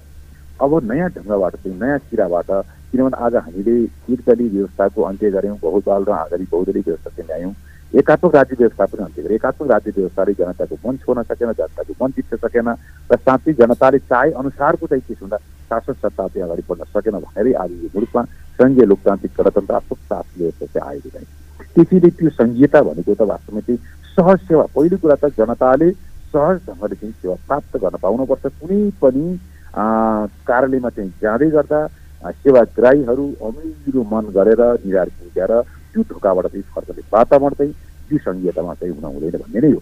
अब 0.64 0.74
नयाँ 0.92 1.10
ढङ्गबाट 1.16 1.56
चाहिँ 1.56 1.78
नयाँ 1.80 1.98
सिराबाट 2.00 2.50
किनभने 2.92 3.18
आज 3.26 3.36
हामीले 3.36 3.76
एकदलीय 4.14 4.50
व्यवस्थाको 4.50 5.02
अन्त्य 5.04 5.30
गऱ्यौँ 5.32 5.58
बहुदल 5.64 6.04
र 6.08 6.12
आधारित 6.16 6.50
बहुदलीय 6.52 6.84
व्यवस्था 6.88 7.10
चाहिँ 7.10 7.28
ल्यायौँ 7.28 7.54
एकात्मक 7.94 8.36
राज्य 8.36 8.56
व्यवस्था 8.60 8.86
पनि 8.86 9.04
अन्त्य 9.04 9.22
गऱ्यो। 9.24 9.36
एकात्मक 9.36 9.72
राज्य 9.72 9.92
व्यवस्थाले 9.98 10.34
जनताको 10.40 10.76
मन 10.88 10.98
छोड्न 11.04 11.24
सकेन 11.24 11.52
जनताको 11.60 11.94
मन 12.04 12.12
जित्न 12.18 12.38
सकेन 12.46 12.70
र 13.10 13.16
साँच्चै 13.18 13.54
जनताले 13.60 14.00
चाहे 14.00 14.32
अनुसारको 14.42 14.88
चाहिँ 14.88 15.04
के 15.08 15.14
हुँदा 15.22 15.38
शासन 15.72 15.94
सत्ता 15.94 16.28
चाहिँ 16.28 16.44
अगाडि 16.48 16.64
बढ्न 16.70 16.84
सकेन 16.96 17.20
भनेरै 17.26 17.54
आज 17.64 17.72
यो 17.84 17.90
मुलुकमा 17.96 18.24
सङ्घीय 18.60 18.86
लोकतान्त्रिक 18.92 19.34
गणतन्त्रात्मक 19.40 20.00
शासन 20.00 20.40
व्यवस्था 20.40 20.66
चाहिँ 20.66 20.90
आएको 20.90 21.10
चाहिँ 21.10 21.28
त्यसैले 21.76 22.10
त्यो 22.18 22.30
सङ्घीयता 22.40 22.82
भनेको 22.90 23.14
त 23.14 23.28
वास्तवमा 23.34 23.62
चाहिँ 23.68 23.80
सहज 24.18 24.40
सेवा। 24.48 24.66
पहिलो 24.78 24.98
कुरा 25.04 25.16
त 25.24 25.34
जनताले 25.38 25.90
सहज 26.34 26.56
ढङ्गले 26.70 26.96
चाहिँ 26.96 27.14
सेवा 27.14 27.36
प्राप्त 27.48 27.78
गर्न 27.84 27.98
पाउनुपर्छ। 28.06 28.46
कुनै 28.62 28.80
पनि 29.02 29.26
कार्यालयमा 29.74 30.90
चाहिँ 30.90 31.10
जाँदै 31.22 31.50
गर्दा 31.50 31.80
सेवाग्राहीहरू 32.24 33.26
अमिलो 33.42 34.04
मन 34.12 34.26
गरेर 34.36 34.62
निधार 34.86 35.10
पुग्याएर 35.20 35.54
त्यो 35.94 36.02
ढोकाबाट 36.10 36.46
चाहिँ 36.48 36.64
फर्कने 36.76 37.02
वातावरण 37.14 37.54
चाहिँ 37.54 37.74
त्यो 38.10 38.18
सङ्घीयतामा 38.26 38.74
चाहिँ 38.74 38.94
हुन 38.94 39.06
हुँदैन 39.14 39.40
भन्ने 39.42 39.60
नै 39.62 39.72
हो। 39.74 39.82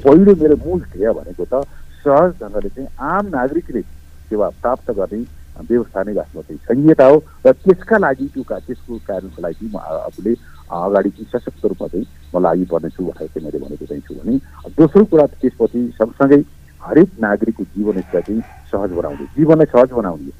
पहिलो 0.00 0.34
मेरो 0.42 0.56
मूल 0.64 0.80
ध्येय 0.92 1.12
भनेको 1.18 1.44
त 1.44 1.64
सहज 2.04 2.32
ढङ्गले 2.42 2.68
चाहिँ 2.68 2.88
आम 3.12 3.26
नागरिकले 3.28 3.82
सेवा 4.30 4.48
प्राप्त 4.62 4.90
गर्ने 4.98 5.20
व्यवस्था 5.68 6.02
नै 6.02 6.12
वास्तवमा 6.14 6.42
चाहिँ 6.42 6.60
सङ्घीयता 6.68 7.06
हो 7.06 7.16
र 7.46 7.52
त्यसका 7.64 7.98
लागि 7.98 8.26
त्यो 8.34 8.42
त्यसको 8.48 8.98
कारणको 9.06 9.42
लागि 9.42 9.66
म 9.74 9.76
आफूले 10.06 10.32
अगाडि 10.70 11.10
चाहिँ 11.10 11.28
सशक्त 11.32 11.64
रूपमा 11.66 11.88
चाहिँ 11.88 12.06
म 12.34 12.42
लागि 12.46 12.64
पर्नेछु 12.72 13.02
भनेर 13.04 13.28
चाहिँ 13.28 13.44
मैले 13.46 13.58
भनेको 13.64 13.86
चाहिँ 13.86 14.02
छु 14.06 14.14
भने 14.14 14.36
दोस्रो 14.78 15.04
कुरा 15.10 15.26
त्यसपछि 15.40 15.80
सँगसँगै 15.98 16.40
हरेक 16.82 17.10
नागरिकको 17.20 17.64
जीवन 17.74 18.00
चाहिँ 18.12 18.40
सहज 18.76 18.90
बनाउने 19.00 19.24
जीवनलाई 19.36 19.72
सहज 19.72 19.90
बनाउने। 19.98 20.32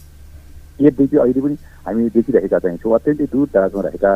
एकदेखि 0.79 1.17
अहिले 1.17 1.41
पनि 1.41 1.57
हामी 1.87 2.09
देखिरहेका 2.15 2.59
छौँ। 2.61 2.95
अत्यन्तै 2.95 3.27
दूर 3.33 3.49
दराजमा 3.49 3.83
रहेका 3.83 4.13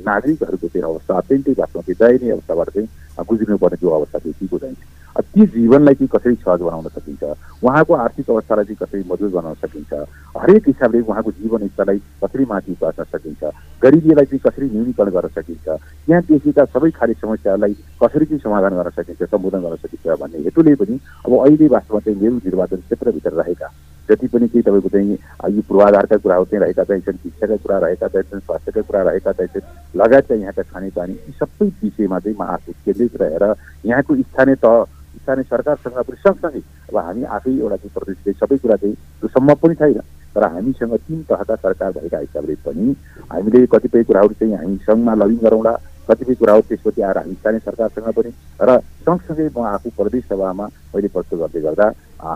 नागरिकहरूको 0.00 0.68
चाहिँ 0.68 0.84
अवस्था 0.90 1.12
अत्यन्तै 1.20 1.52
वास्तवमा 1.60 1.82
चाहिँ 1.86 1.98
दयनीय 2.00 2.32
अवस्थाबाट 2.32 2.68
चाहिँ 2.70 2.88
गुज्रिनुपर्ने 3.28 3.76
त्यो 3.76 3.90
अवस्था 3.98 4.18
देखिएको 4.24 4.58
चाहिँ 4.58 4.76
ती 5.20 5.46
जीवनलाई 5.46 5.94
चाहिँ 5.94 6.08
कसरी 6.12 6.34
सहज 6.34 6.60
बनाउन 6.60 6.88
सकिन्छ? 6.88 7.24
उहाँको 7.64 7.94
आर्थिक 7.94 8.30
अवस्थालाई 8.30 8.64
चाहिँ 8.64 8.76
कसरी 8.82 9.00
मजबुत 9.10 9.32
बनाउन 9.32 9.54
सकिन्छ? 9.54 9.92
हरेक 10.36 10.62
हिसाबले 10.66 11.00
उहाँको 11.00 11.30
जीवन 11.30 11.66
स्तरलाई 11.68 11.98
कसरी 12.24 12.44
माथि 12.44 12.76
पार्न 12.80 13.04
सकिन्छ? 13.04 13.42
गरिबीलाई 13.82 14.24
चाहिँ 14.24 14.40
कसरी 14.46 14.66
न्यूनीकरण 14.70 15.10
गर्न 15.10 15.28
सकिन्छ? 15.36 15.66
त्यहाँ 16.06 16.22
देखिएका 16.28 16.64
सबै 16.64 16.90
खाली 16.90 17.14
समस्याहरूलाई 17.14 17.72
कसरी 18.02 18.24
चाहिँ 18.26 18.40
समाधान 18.40 18.72
गर्न 18.76 18.90
सकिन्छ 18.96 19.22
सम्बोधन 19.30 19.60
गर्न 19.62 19.76
सकिन्छ 19.76 20.20
भन्ने 20.20 20.38
हेतुले 20.44 20.74
पनि 20.74 21.00
अब 21.26 21.32
अहिले 21.32 21.66
वास्तवमा 21.68 22.00
चाहिँ 22.00 22.20
मेरो 22.20 22.36
निर्वाचन 22.44 22.76
क्षेत्रभित्र 22.76 23.32
रहेका। 23.40 23.68
जति 24.08 24.26
पनि 24.28 24.48
केही 24.48 24.62
तपाईँको 24.62 24.88
चाहिँ 24.88 25.18
यो 25.56 25.62
पूर्वाधारका 25.68 26.16
कुराहरू 26.16 26.44
चाहिँ 26.44 26.62
रहेका 26.62 26.84
चाहिन्छन् 26.84 27.16
शिक्षाका 27.22 27.56
कुरा 27.56 27.78
रहेका 27.86 28.08
चाहिन्छन् 28.08 28.40
स्वास्थ्यका 28.40 28.82
कुरा 28.86 29.02
रहेका 29.02 29.32
चाहिन्छन् 29.32 29.98
लगायत 30.00 30.28
चाहिँ 30.28 30.42
यहाँका 30.42 30.62
खानेपानी 30.62 31.12
यी 31.12 31.32
सबै 31.40 31.66
विषयमा 31.82 32.18
चाहिँ 32.18 32.36
म 32.38 32.42
आफू 32.42 32.72
केन्द्रित 32.86 33.16
रहेर 33.22 33.44
यहाँको 33.86 34.14
स्थानीय 34.16 34.54
तह 34.62 34.84
स्थानीय 35.22 35.44
सरकारसँग 35.50 35.98
पनि 35.98 36.16
सँगसँगै 36.24 36.62
अब 36.90 36.96
हामी 36.98 37.22
आफै 37.36 37.52
एउटा 37.52 37.76
चाहिँ 37.76 37.94
प्रदेशले 37.96 38.32
सबै 38.40 38.56
कुरा 38.58 38.76
चाहिँ 38.76 38.94
त्यो 38.94 39.28
सम्भव 39.28 39.56
पनि 39.62 39.74
छैन। 39.74 40.00
तर 40.34 40.44
हामीसँग 40.52 40.94
तिन 41.08 41.22
तहका 41.28 41.54
सरकार 41.56 41.92
भएका 41.92 42.18
हिसाबले 42.18 42.54
पनि 42.64 42.94
हामीले 43.32 43.66
कतिपय 43.74 44.02
कुराहरू 44.04 44.34
चाहिँ 44.40 44.54
हामी 44.54 44.76
सङ्घमा 44.86 45.14
लबिङ 45.14 45.38
गरौँला 45.42 45.72
कतिपय 46.08 46.34
कुराहरू 46.34 46.62
त्यसपछि 46.68 47.02
आएर 47.02 47.18
हामी 47.18 47.34
स्थानीय 47.34 47.60
सरकारसँग 47.60 48.12
पनि 48.18 48.30
र 48.60 48.78
सँगसँगै 49.06 49.48
म 49.56 49.64
आफू 49.66 49.90
प्रदेश 49.96 50.24
सभामा 50.28 50.66
मैले 50.94 51.08
प्रस्तुत 51.08 51.38
गर्दै 51.40 51.60
गर्दा 51.66 51.86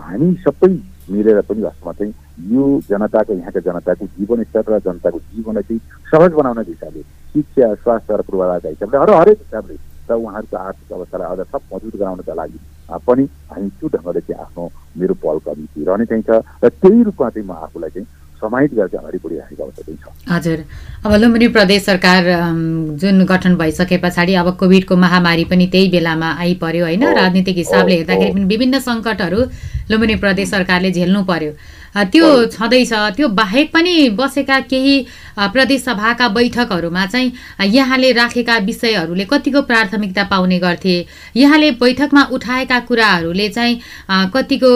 हामी 0.07 0.33
सबै 0.41 0.71
मिलेर 1.11 1.41
पनि 1.45 1.61
वास्तवमा 1.61 1.93
चाहिँ 1.93 2.13
यो 2.51 2.65
जनताको 2.89 3.33
यहाँका 3.33 3.59
जनताको 3.69 4.05
जीवनस्तर 4.17 4.63
र 4.67 4.79
जनताको 4.81 5.19
जीवनलाई 5.19 5.63
चाहिँ 5.69 5.81
सहज 6.11 6.31
बनाउने 6.33 6.63
हिसाबले 6.67 7.01
शिक्षा 7.33 7.73
स्वास्थ्य 7.85 8.17
र 8.17 8.21
पूर्वाधारका 8.27 8.69
हिसाबले 8.69 8.97
अरू 8.97 9.13
हरेक 9.21 9.37
हिसाबले 9.45 9.75
र 10.11 10.19
उहाँहरूको 10.19 10.57
आर्थिक 10.67 10.91
अवस्थालाई 10.91 11.27
अझ 11.31 11.47
थप 11.51 11.63
मजबुत 11.73 11.95
गराउनका 11.99 12.33
लागि 12.41 12.59
पनि 13.07 13.23
हामी 13.51 13.69
त्यो 13.79 13.87
ढङ्गले 13.95 14.21
चाहिँ 14.27 14.41
आफ्नो 14.43 14.63
मेरो 14.99 15.13
पहल 15.23 15.37
कदमी 15.47 15.85
रहने 15.89 16.05
चाहिन्छ 16.11 16.29
र 16.63 16.69
त्यही 16.81 17.03
रूपमा 17.07 17.29
चाहिँ 17.29 17.47
म 17.47 17.51
आफूलाई 17.65 17.89
चाहिँ 17.95 18.07
समाहित 18.41 18.73
गरेर 18.73 18.97
अगाडि 18.97 19.17
बढिरहेको 19.23 19.63
अवस्था 19.63 19.81
चाहिँ 19.85 19.99
छ। 20.01 20.05
हजुर। 20.33 20.59
अब 21.05 21.11
लुम्बिनी 21.21 21.47
प्रदेश 21.55 21.81
सरकार 21.85 22.23
जुन 23.01 23.23
गठन 23.31 23.55
भइसके 23.55 23.97
पछाडि 24.01 24.33
अब 24.41 24.47
कोभिडको 24.57 24.95
महामारी 24.97 25.45
पनि 25.45 25.65
त्यही 25.73 25.89
बेलामा 25.95 26.29
आइपर्यो 26.41 26.83
होइन? 26.85 27.03
राजनीतिक 27.21 27.57
हिसाबले 27.63 27.95
हेर्दाखेरि 28.01 28.31
पनि 28.33 28.45
विभिन्न 28.53 28.79
सङ्कटहरू 28.81 29.39
लुम्बिनी 29.91 30.15
प्रदेश 30.25 30.49
सरकारले 30.49 30.91
झेल्नु 30.91 31.21
पर्यो। 31.29 31.51
त्यो 31.95 32.45
छँदैछ। 32.47 32.93
त्यो 33.15 33.27
बाहेक 33.29 33.71
पनि 33.73 34.09
बसेका 34.15 34.59
केही 34.71 34.95
प्रदेश 35.37 35.81
सभाका 35.83 36.27
बैठकहरूमा 36.27 37.05
चाहिँ 37.05 37.31
यहाँले 37.67 38.11
राखेका 38.11 38.57
विषयहरूले 38.63 39.25
कतिको 39.25 39.61
प्राथमिकता 39.61 40.23
पाउने 40.31 40.59
गर्थे? 40.59 40.95
यहाँले 41.35 41.71
बैठकमा 41.75 42.23
उठाएका 42.31 42.79
कुराहरूले 42.87 43.47
चाहिँ 43.49 43.79
कतिको 44.31 44.71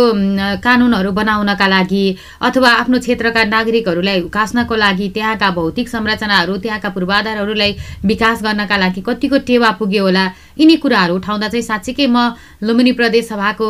कानुनहरू 0.60 1.12
बनाउनका 1.12 1.67
लागि 1.67 2.05
अथवा 2.41 2.69
आफ्नो 2.84 3.00
क्षेत्रका 3.00 3.43
नागरिकहरूलाई 3.45 4.22
उकास्नको 4.22 4.75
लागि 4.75 5.10
त्यहाँका 5.15 5.50
भौतिक 5.51 5.89
संरचनाहरू 5.89 6.57
त्यहाँका 6.57 6.89
पूर्वाधारहरूलाई 6.89 7.75
विकास 8.05 8.43
गर्नका 8.43 8.77
लागि 8.77 9.01
कतिको 9.07 9.38
टेवा 9.48 9.72
पुग्यो 9.79 10.03
होला? 10.03 10.25
यिनी 10.60 10.75
कुराहरू 10.84 11.15
उठाउँदा 11.15 11.48
चाहिँ 11.48 11.63
साँच्चीकै 11.63 12.07
म 12.07 12.36
लुम्बिनी 12.63 12.91
प्रदेश 12.91 13.27
सभाको 13.27 13.67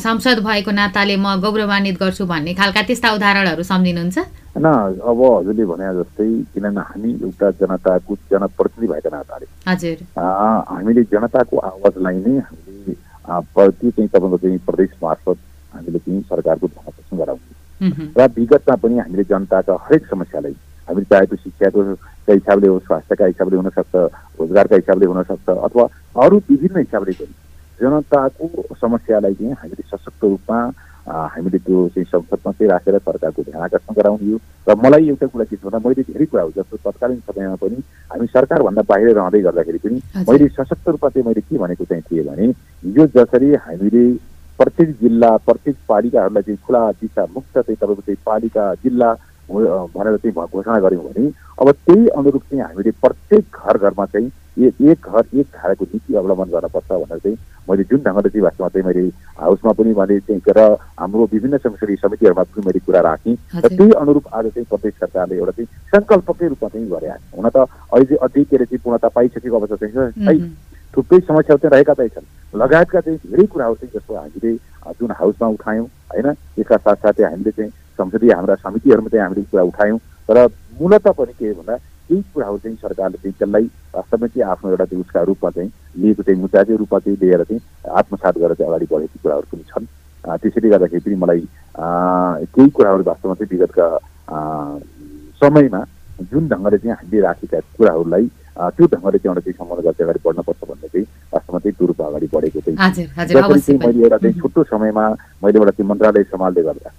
सांसद 0.00 0.38
भएको 0.44 0.70
नाताले 0.70 1.16
म 1.16 1.36
गौरवान्वित 1.40 1.96
गर्छु 2.00 2.24
भन्ने 2.26 2.54
खालका 2.54 2.81
त्यस्ता 2.88 3.08
उदाहरणहरू 3.16 3.62
सम्झिनुहुन्छ? 3.62 4.18
होइन 4.54 4.66
अब 4.66 5.20
हजुरले 5.22 5.64
भने 5.70 5.86
जस्तै 5.98 6.28
किनभने 6.52 6.82
हामी 6.90 7.10
एउटा 7.22 7.50
जनताको 7.60 8.12
जनप्रतिनिधि 8.30 8.92
भएका 8.92 9.10
नाताले। 9.16 9.46
हजुर। 9.68 9.98
हामीले 10.18 11.02
जनताको 11.12 11.56
आवाजलाई 11.70 12.16
नै 12.26 12.34
हामीले 12.38 12.94
त्यो 12.94 13.90
चाहिँ 13.90 14.08
तपाईँको 14.08 14.38
चाहिँ 14.42 14.58
प्रदेश 14.68 14.90
मार्फत 15.02 15.38
हामीले 15.74 15.98
चाहिँ 15.98 16.20
सरकारको 16.30 16.66
ध्यान 16.66 17.18
गराउने। 17.18 17.50
र 18.16 18.20
विगतमा 18.36 18.74
पनि 18.82 18.98
हामीले 18.98 19.24
जनताका 19.30 19.74
हरेक 19.86 20.06
समस्यालाई 20.06 20.54
हामीले 20.88 21.06
चाहे 21.10 21.26
त्यो 21.26 21.36
शिक्षाको 21.42 21.80
हिसाबले 22.30 22.68
हो 22.68 22.78
स्वास्थ्यका 22.86 23.24
हिसाबले 23.32 23.56
हुनसक्छ 23.56 23.94
रोजगारका 24.38 24.76
हिसाबले 24.76 25.06
हुनसक्छ 25.06 25.48
अथवा 25.48 25.84
अरू 26.22 26.36
विभिन्न 26.50 26.78
हिसाबले 26.86 27.12
पनि 27.20 27.34
जनताको 27.80 28.46
समस्यालाई 28.80 29.34
चाहिँ 29.34 29.54
हामीले 29.60 29.82
सशक्त 29.90 30.22
रूपमा 30.22 30.58
हामीले 31.08 31.58
त्यो 31.58 31.88
चाहिँ 31.94 32.04
संसदमा 32.06 32.52
चाहिँ 32.52 32.70
राखेर 32.70 32.98
सरकारको 32.98 33.42
ध्यान 33.42 33.62
आकर्षण 33.62 33.94
गराउने 33.94 34.32
हो। 34.32 34.38
र 34.68 34.74
मलाई 34.84 35.08
एउटा 35.08 35.26
कुरा 35.26 35.44
के 35.44 35.56
छ 35.56 35.64
भन्दा 35.64 35.78
मैले 35.88 36.02
धेरै 36.02 36.26
कुरा 36.26 36.42
हो 36.42 36.50
जस्तो 36.56 36.76
तत्कालीन 36.84 37.18
समयमा 37.26 37.54
पनि 37.62 37.78
हामी 38.12 38.26
सरकारभन्दा 38.26 38.82
बाहिर 38.88 39.14
रहँदै 39.18 39.40
गर्दाखेरि 39.42 39.78
पनि 39.82 39.98
मैले 40.28 40.48
सशक्त 40.58 40.88
रूपमा 40.88 41.08
चाहिँ 41.10 41.26
मैले 41.28 41.40
के 41.42 41.58
भनेको 41.58 41.84
चाहिँ 41.84 42.02
थिएँ 42.10 42.24
भने 42.28 42.46
हिजो 42.86 43.06
जसरी 43.16 43.54
हामीले 43.66 44.04
प्रत्येक 44.58 44.90
जिल्ला 45.00 45.30
प्रत्येक 45.48 45.76
पालिकाहरूलाई 45.88 46.42
चाहिँ 46.42 46.58
खुला 46.66 46.82
दिशा 47.02 47.22
मुक्त 47.34 47.58
चाहिँ 47.58 47.76
तपाईँको 47.76 48.02
चाहिँ 48.06 48.22
पालिका 48.26 48.64
जिल्ला 48.84 49.10
भनेर 49.48 50.16
चाहिँ 50.16 50.46
घोषणा 50.46 50.78
गऱ्यौँ 50.78 51.04
भने 51.04 51.26
अब 51.58 51.70
त्यही 51.70 52.06
अनुरूप 52.10 52.42
चाहिँ 52.42 52.62
हामीले 52.62 52.90
प्रत्येक 52.98 53.56
घर 53.58 53.78
घरमा 53.78 54.06
चाहिँ 54.06 54.30
एक 54.58 55.06
घर 55.08 55.24
एक 55.34 55.46
खाएको 55.52 55.84
नीति 55.84 56.14
अवलम्बन 56.14 56.50
गर्नुपर्छ 56.50 56.92
भनेर 56.92 57.18
चाहिँ 57.18 57.36
मैले 57.68 57.84
जुन 57.84 58.00
ढङ्गले 58.00 58.28
चाहिँ 58.28 58.42
वास्तवमा 58.42 58.68
चाहिँ 58.68 58.86
मैले 58.86 59.06
हाउसमा 59.38 59.72
पनि 59.72 59.94
मैले 59.94 60.18
चाहिँ 60.20 60.40
र 60.48 60.60
हाम्रो 60.98 61.28
विभिन्न 61.32 61.58
संसदीय 61.58 61.96
समितिहरूमा 61.96 62.42
पनि 62.44 62.66
मैले 62.66 62.78
कुरा 62.80 63.00
राखेँ 63.02 63.36
र 63.56 63.68
त्यही 63.68 63.92
अनुरूप 63.94 64.26
आज 64.30 64.46
चाहिँ 64.48 64.66
प्रदेश 64.66 64.94
सरकारले 64.94 65.36
एउटा 65.36 65.52
चाहिँ 65.52 65.68
सङ्कल्पकै 65.92 66.48
रूपमा 66.48 66.68
चाहिँ 66.68 66.88
गरे 66.88 67.08
हुन 67.32 67.48
त 67.48 67.56
अहिले 67.56 68.16
अझै 68.18 68.44
के 68.44 68.56
अरे 68.56 68.64
चाहिँ 68.66 68.82
पूर्णता 68.84 69.08
पाइसकेको 69.10 69.56
अवस्था 69.56 69.76
चाहिँ 69.78 70.12
है 70.28 70.34
थुप्रै 70.94 71.20
समस्याहरू 71.20 71.58
चाहिँ 71.58 71.72
रहेका 71.72 71.94
चाहिँ 71.94 72.10
छन् 72.10 72.26
लगायतका 72.54 73.00
चाहिँ 73.00 73.18
धेरै 73.24 73.46
कुराहरू 73.46 73.74
चाहिँ 73.74 73.92
जस्तो 73.94 74.14
हामीले 74.14 74.52
जुन 74.92 75.10
हाउसमा 75.12 75.48
उठायौँ 75.50 75.86
होइन 76.10 76.28
यसका 76.58 76.76
साथसाथै 76.78 77.24
हामीले 77.24 77.50
चाहिँ 77.52 77.72
संसदीय 78.02 78.32
हाम्रा 78.32 78.54
समितिहरूमा 78.66 79.08
चाहिँ 79.14 79.24
हामीले 79.24 79.42
कुरा 79.50 79.62
उठायौँ। 79.70 79.98
तर 80.28 80.46
मूलत 80.80 81.08
पनि 81.18 81.32
के 81.38 81.52
भन्दा 81.54 81.76
केही 82.08 82.22
कुराहरू 82.34 82.58
चाहिँ 82.58 82.76
सरकारले 82.82 83.18
चाहिँ 83.22 83.34
त्यसलाई 83.38 83.64
वास्तवमा 83.94 84.26
चाहिँ 84.26 84.44
आफ्नो 84.52 84.70
एउटा 84.70 84.84
चाहिँ 84.84 85.02
उसका 85.04 85.22
रूपमा 85.30 85.50
चाहिँ 85.50 85.70
लिएको 86.02 86.22
चाहिँ 86.22 86.40
मुद्दाकै 86.40 86.76
रूपमा 86.82 86.98
चाहिँ 86.98 87.18
लिएर 87.22 87.42
चाहिँ 87.48 87.60
आत्मसात 88.00 88.38
गरेर 88.38 88.54
चाहिँ 88.58 88.70
अगाडि 88.70 88.86
बढेको 88.92 89.18
कुराहरू 89.22 89.46
पनि 89.52 89.64
छन्। 89.70 89.86
त्यसैले 90.42 90.68
गर्दाखेरि 90.70 91.02
पनि 91.04 91.16
मलाई 91.22 91.40
केही 92.54 92.68
कुराहरू 92.76 93.02
वास्तवमा 93.10 93.34
चाहिँ 93.38 93.50
विगतका 93.52 93.86
समयमा 95.40 95.80
जुन 96.30 96.48
ढङ्गले 96.48 96.78
चाहिँ 96.78 96.94
हामीले 96.96 97.20
राखेका 97.26 97.60
कुराहरूलाई 97.78 98.26
त्यो 98.76 98.86
ढङ्गले 98.94 99.18
चाहिँ 99.18 99.30
एउटा 99.30 99.40
चाहिँ 99.46 99.56
सम्बन्ध 99.58 99.84
गर्दै 99.86 100.04
अगाडि 100.04 100.20
बढ्नुपर्छ 100.26 100.60
भन्ने 100.70 100.88
चाहिँ 100.92 101.06
वास्तवमा 101.34 101.58
चाहिँ 101.58 101.74
त्यो 101.78 101.86
रूपमा 101.86 102.06
अगाडि 102.08 102.28
बढेको 102.34 102.60
चाहिँ 102.66 103.78
मैले 103.78 104.04
एउटा 104.04 104.18
चाहिँ 104.18 104.36
छुट्टो 104.42 104.64
समयमा 104.74 105.04
मैले 105.42 105.58
एउटा 105.58 105.72
चाहिँ 105.76 105.88
मन्त्रालय 105.90 106.22
सम्हाल्दै 106.34 106.62
गर्दा। 106.68 106.90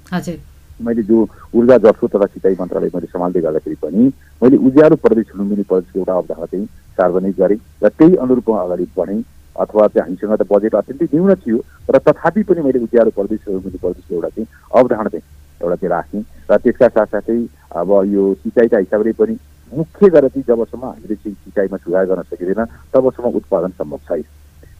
मैले 0.82 1.03
जो 1.03 1.27
ऊर्जा 1.56 1.77
जसो 1.77 2.08
तथा 2.08 2.25
सिँचाइ 2.25 2.56
मन्त्रालय 2.60 2.89
मैले 2.96 3.08
सम्हाल्दै 3.08 3.42
गर्दाखेरि 3.42 3.75
पनि 3.82 4.03
मैले 4.42 4.58
उज्यालो 4.68 4.96
प्रदेश 5.06 5.27
लुम्बिनी 5.38 5.63
प्रदेशको 5.70 6.00
एउटा 6.00 6.13
अवधारणा 6.13 6.46
चाहिँ 6.46 6.65
सार्वजनिक 6.98 7.36
गरेँ 7.39 7.60
र 7.84 7.89
त्यही 7.89 8.15
अनुरूप 8.25 8.50
अगाडि 8.51 8.88
बढेँ 8.98 9.22
अथवा 9.56 9.88
चाहिँ 9.88 10.03
हामीसँग 10.03 10.34
त 10.42 10.48
बजेट 10.51 10.75
अत्यन्तै 10.75 11.08
न्यून 11.13 11.34
थियो 11.46 11.58
र 11.94 11.98
तथापि 12.08 12.44
पनि 12.44 12.62
मैले 12.65 12.80
उज्यालो 12.86 13.12
प्रदेश 13.13 13.39
लुम्बिनी 13.48 13.77
प्रदेशको 13.77 14.13
एउटा 14.15 14.30
चाहिँ 14.30 14.48
अवधारणा 14.74 15.10
चाहिँ 15.10 15.25
एउटा 15.62 15.75
चाहिँ 15.75 15.92
राखेँ 15.96 16.22
र 16.51 16.58
त्यसका 16.63 16.88
साथसाथै 16.98 17.39
अब 17.82 17.89
यो 18.13 18.24
सिँचाइका 18.44 18.77
हिसाबले 18.77 19.12
पनि 19.22 19.38
मुख्य 19.72 20.10
गरेर 20.10 20.30
चाहिँ 20.30 20.46
जबसम्म 20.48 20.86
हामीले 20.86 21.15
चाहिँ 21.15 21.36
सिँचाइमा 21.36 21.77
सुधार 21.77 22.06
गर्न 22.06 22.22
सकिँदैन 22.30 22.65
तबसम्म 22.94 23.30
उत्पादन 23.38 23.72
सम्भव 23.77 24.00
छैन। 24.10 24.24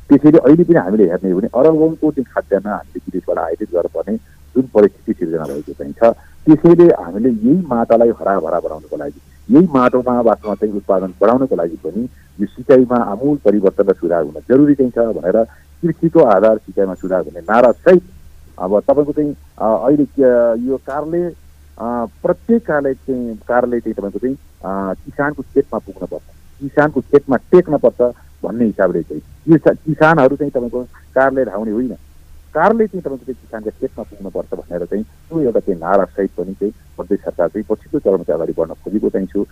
त्यसैले 0.10 0.38
अहिले 0.38 0.64
पनि 0.64 0.78
हामीले 0.78 1.06
हेर्ने 1.10 1.32
हो 1.32 1.40
भने 1.40 1.50
अरबौँको 1.54 2.12
चाहिँ 2.12 2.26
खाद्यान्न 2.34 2.68
हामीले 2.70 3.00
विदेशबाट 3.06 3.38
आयोजित 3.46 3.70
गर्नुपर्ने 3.74 4.16
जुन 4.56 4.66
परिस्थिति 4.74 5.14
सिर्जना 5.14 5.44
भएको 5.44 5.74
चाहिँ 5.74 5.94
छ 5.94 6.14
त्यसैले 6.46 6.88
हामीले 7.02 7.30
यही 7.30 7.56
माटोलाई 7.68 8.10
हराभरा 8.20 8.60
बनाउनको 8.60 8.98
लागि 8.98 9.20
यही 9.50 9.68
माटोमा 9.74 10.20
वास्तवमा 10.22 10.56
चाहिँ 10.56 10.76
उत्पादन 10.76 11.14
बढाउनको 11.22 11.56
लागि 11.56 11.78
पनि 11.84 12.08
यो 12.40 12.46
सिँचाइमा 12.46 12.98
आमूल 13.12 13.38
परिवर्तन 13.46 13.90
र 13.90 13.94
सुधार 13.94 14.24
हुन 14.24 14.42
जरुरी 14.50 14.76
चाहिँ 14.76 14.92
छ 14.92 15.08
भनेर 15.18 15.44
कृषिको 15.84 16.24
आधार 16.36 16.58
सिँचाइमा 16.58 16.94
सुधार 16.94 17.22
हुने 17.24 17.42
नारा 17.50 17.72
सहित 17.72 18.04
अब 18.58 18.80
तपाईँको 18.80 19.12
चाहिँ 19.12 19.34
अहिले 19.60 20.06
यो 20.68 20.78
कार्यालय 20.88 21.32
प्रत्येक 22.24 22.66
कार्यालय 22.66 22.94
चाहिँ 22.94 23.36
कार्यालय 23.48 23.80
चाहिँ 23.80 23.96
तपाईँको 23.96 24.20
चाहिँ 24.20 24.96
किसानको 25.06 25.42
खेतमा 25.44 25.80
पुग्नुपर्छ 25.80 26.24
किसानको 26.62 27.02
खेतमा 27.02 27.38
टेक्न 27.52 27.78
पर्छ 27.78 28.02
भन्ने 28.44 28.66
हिसाबले 28.66 29.02
चाहिँ 29.04 29.76
किसानहरू 29.76 30.36
चाहिँ 30.36 30.52
तपाईँको 30.52 30.84
कार्यालय 31.16 31.46
धाउने 31.46 31.72
होइन। 31.72 31.96
कारले 32.56 32.88
चाहिँ 32.88 33.02
तपाईँको 33.02 33.26
चाहिँ 33.26 33.40
किसानका 33.42 33.72
खेतमा 33.80 34.04
पुग्नुपर्छ 34.04 34.52
भनेर 34.54 34.86
चाहिँ 34.86 35.04
त्यो 35.04 35.42
एउटा 35.42 35.60
चाहिँ 35.60 35.80
नारासहित 35.80 36.32
पनि 36.38 36.54
चाहिँ 36.54 36.74
प्रदेश 36.98 37.20
सरकार 37.20 37.48
चाहिँ 37.50 37.66
पछिल्लो 37.70 38.00
चरणमा 38.00 38.24
चाहिँ 38.24 38.38
अगाडि 38.38 38.54
बढ्न 38.58 38.74
खोजेको 38.84 39.10
चाहिँ 39.10 39.28
छु। 39.28 39.46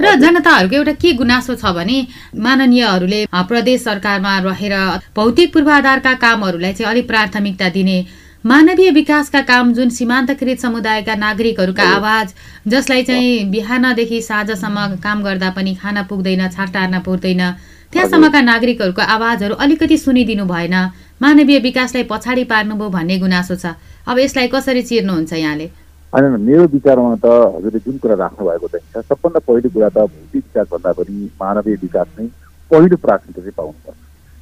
र 0.00 0.14
जनताहरूको 0.22 0.76
एउटा 0.76 0.92
के 1.02 1.12
गुनासो 1.14 1.54
छ 1.54 1.72
भने 1.78 1.98
माननीयहरूले 2.36 3.20
प्रदेश 3.30 3.82
सरकारमा 3.82 4.38
रहेर 4.46 4.74
भौतिक 5.16 5.52
पूर्वाधारका 5.54 6.14
कामहरूलाई 6.24 6.72
चाहिँ 6.72 6.90
अलिक 6.92 7.06
प्राथमिकता 7.06 7.68
दिने 7.70 7.98
मानवीय 8.46 8.90
विकासका 8.90 9.40
काम 9.42 9.72
जुन 9.74 9.88
सीमान्तकृत 9.90 10.58
समुदायका 10.58 11.14
नागरिकहरूका 11.14 11.84
आवाज 11.94 12.34
जसलाई 12.66 13.02
चाहिँ 13.04 13.50
बिहानदेखि 13.50 14.20
साँझसम्म 14.22 15.02
काम 15.02 15.22
गर्दा 15.22 15.50
पनि 15.56 15.74
खाना 15.74 16.02
पुग्दैन 16.10 16.48
छाक 16.48 16.70
टार्न 16.74 17.00
पुग्दैन 17.02 17.42
त्यहाँसम्मका 17.92 18.40
नागरिकहरूको 18.42 19.02
आवाजहरू 19.16 19.54
अलिकति 19.64 19.96
सुनिदिनु 19.98 20.44
भएन। 20.44 20.74
मानवीय 21.22 21.58
विकासलाई 21.58 22.04
पछाडि 22.04 22.44
पार्नुभयो 22.44 22.88
भन्ने 22.92 23.16
गुनासो 23.18 23.54
छ। 23.56 23.72
अब 24.04 24.18
यसलाई 24.18 24.48
कसरी 24.52 24.82
चिर्नुहुन्छ 24.84 25.32
यहाँले? 25.32 25.66
होइन 26.12 26.24
मेरो 26.40 26.64
विचारमा 26.68 27.14
त 27.16 27.26
हजुरले 27.56 27.80
जुन 27.80 27.96
कुरा 27.96 28.14
राख्नु 28.20 28.44
भएको 28.44 28.68
छ 28.68 29.00
सबभन्दा 29.08 29.40
पहिलो 29.40 29.68
कुरा 29.72 29.88
त 29.88 29.98
भौतिक 30.04 30.44
विकासभन्दा 30.44 30.92
पनि 31.00 31.16
मानवीय 31.40 31.76
विकास 31.80 32.08
नै 32.18 32.26
पहिलो 32.70 32.96
प्राथमिकता 33.00 33.40
चाहिँ 33.40 33.56
पाउनुपर्छ। 33.56 33.96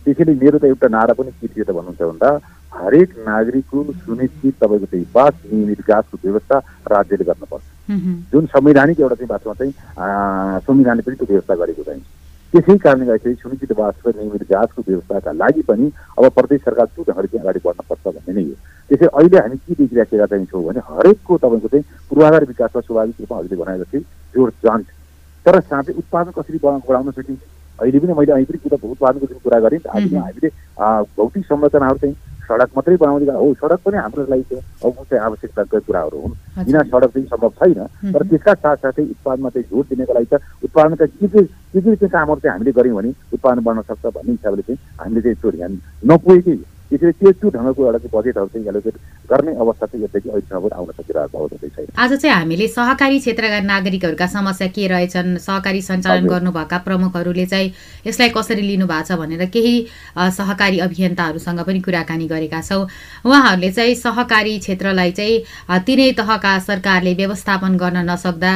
त्यसैले 0.05 0.35
मेरो 0.43 0.59
त 0.59 0.65
एउटा 0.67 0.88
नारा 0.91 1.15
पनि 1.15 1.31
के 1.38 1.47
थियो 1.47 1.65
त 1.65 1.71
भन्नुहुन्छ 1.71 2.03
भन्दा 2.03 2.31
हरेक 2.75 3.09
नागरिकको 3.31 3.79
सुनिश्चित 3.95 4.55
तपाईँको 4.59 4.87
चाहिँ 4.91 5.07
बास 5.15 5.35
नियमित 5.47 5.79
विकासको 5.87 6.19
व्यवस्था 6.19 6.57
राज्यले 6.91 7.25
गर्नुपर्छ। 7.31 7.65
जुन 8.35 8.47
संवैधानिक 8.50 9.00
एउटा 9.00 9.15
चाहिँ 9.15 9.31
बाटोमा 9.31 9.55
चाहिँ 9.55 9.73
संविधानले 10.67 11.03
पनि 11.07 11.17
त्यो 11.17 11.26
व्यवस्था 11.31 11.55
गरेको 11.62 11.83
चाहिँ। 11.83 12.03
त्यसै 12.57 12.77
कारणले 12.83 13.05
गर्दाखेरि 13.05 13.35
सुनिश्चित 13.37 13.73
वास 13.79 13.95
र 14.07 14.11
नियमित 14.17 14.41
विकासको 14.41 14.83
व्यवस्थाका 14.89 15.33
लागि 15.37 15.63
पनि 15.69 15.91
अब 16.17 16.29
प्रदेश 16.37 16.61
सरकार 16.65 16.87
त्यो 16.87 17.05
ढङ्गले 17.09 17.29
चाहिँ 17.29 17.43
अगाडि 17.45 17.61
बढ्नुपर्छ 17.65 18.05
भन्ने 18.17 18.33
नै 18.33 18.45
हो। 18.49 18.55
त्यसै 18.91 19.07
अहिले 19.13 19.39
हामी 19.39 19.57
के 19.61 19.75
देखिराखेका 19.81 20.27
चाहिँ 20.27 20.47
छौँ 20.53 20.63
भने 20.65 20.81
हरेकको 20.89 21.37
तपाईँको 21.45 21.69
चाहिँ 21.69 21.85
पूर्वाधार 22.09 22.45
विकासमा 22.53 22.81
स्वाभाविक 22.81 23.21
रूपमा 23.21 23.39
हजुरले 23.39 23.61
भने 23.61 23.79
जस्तै 23.85 24.01
जोड 24.35 24.51
जान्छ। 24.65 24.89
तर 25.47 25.61
साथै 25.69 25.93
उत्पादन 26.01 26.31
कसरी 26.39 26.59
बढाउन 26.65 27.11
सकिन्छ? 27.13 27.43
अहिले 27.79 27.99
पनि 28.01 28.13
मैले 28.17 28.33
अहिले 28.33 28.57
पनि 28.57 28.89
उत्पादनको 28.89 29.27
जुन 29.27 29.39
कुरा 29.45 29.59
गरेँ 29.61 29.81
अहिले 29.85 30.17
हामीले 30.17 30.49
भौतिक 31.13 31.45
संरचनाहरू 31.45 31.99
चाहिँ 32.01 32.17
सडक 32.47 32.71
मात्रै 32.76 32.97
बनाउने 32.97 33.26
हो 33.26 33.53
सडक 33.61 33.81
पनि 33.85 33.97
हाम्रो 33.97 34.25
लागि 34.33 34.43
चाहिँ 34.50 34.62
अवश्य 34.87 35.17
आवश्यकताका 35.26 35.79
कुराहरू 35.87 36.19
हुन्। 36.23 36.35
बिना 36.67 36.83
सडक 36.83 37.11
चाहिँ 37.15 37.26
सम्भव 37.26 37.50
छैन। 37.59 38.12
तर 38.12 38.23
त्यसका 38.31 38.55
साथसाथै 38.55 39.03
उत्पादनमा 39.03 39.49
चाहिँ 39.50 39.67
जोड 39.71 39.85
दिनको 39.91 40.12
लागि 40.15 40.29
त 40.33 40.35
उत्पादनका 40.65 41.07
के 41.07 41.26
के 41.26 41.43
के 41.43 41.81
के 41.81 41.97
चाहिँ 41.97 42.11
कामहरू 42.11 42.41
चाहिँ 42.41 42.53
हामीले 42.55 42.73
गऱ्यौँ 42.79 42.97
भने 42.97 43.11
उत्पादन 43.35 43.61
बढ्न 43.67 43.83
सक्छ 43.88 44.05
भन्ने 44.07 44.33
हिसाबले 44.33 44.62
चाहिँ 44.62 44.79
हामीले 45.00 45.21
चाहिँ 45.23 45.37
त्यो 45.43 45.50
ध्यान 45.57 45.73
नपुगेकै 46.07 46.57
त्यसरी 46.90 47.12
त्यो 47.19 47.31
त्यो 47.40 47.49
ढङ्गको 47.50 47.81
एउटा 47.87 47.99
चाहिँ 47.99 48.12
बजेटहरू 48.14 48.47
चाहिँ 48.47 48.69
एलोकेट 48.69 48.95
गर्ने 49.31 49.52
अवस्था 49.62 49.87
चाहिँ 49.87 50.05
अहिलेसम्म 50.07 50.69
आउन 50.76 50.90
सकिरहेको 50.99 51.38
अवस्था 51.38 51.69
छैन। 51.76 51.87
आज 51.99 52.12
चाहिँ 52.23 52.35
हामीले 52.37 52.66
सहकारी 52.69 53.19
क्षेत्रका 53.19 53.61
नागरिकहरूका 53.66 54.26
समस्या 54.26 54.69
के 54.71 54.87
रहेछन् 54.87 55.37
सहकारी 55.47 55.81
सञ्चालन 55.83 56.26
गर्नुभएका 56.26 56.78
प्रमुखहरूले 56.87 57.47
चाहिँ 57.47 57.73
यसलाई 58.07 58.31
कसरी 58.37 58.62
लिनु 58.62 58.87
भएको 58.87 59.02
छ 59.02 59.19
भनेर 59.19 59.45
केही 59.50 59.75
सहकारी 60.38 60.78
अभियन्ताहरूसँग 60.87 61.61
पनि 61.66 61.81
कुराकानी 61.83 62.26
गरेका 62.26 62.61
छौँ। 62.62 62.87
उहाँहरूले 63.26 63.71
चाहिँ 63.73 63.95
सहकारी 63.97 64.59
क्षेत्रलाई 64.59 65.11
चाहिँ 65.19 65.83
तिनै 65.87 66.11
तहका 66.19 66.59
सरकारले 66.71 67.14
व्यवस्थापन 67.14 67.76
गर्न 67.76 67.99
नसक्दा 68.11 68.52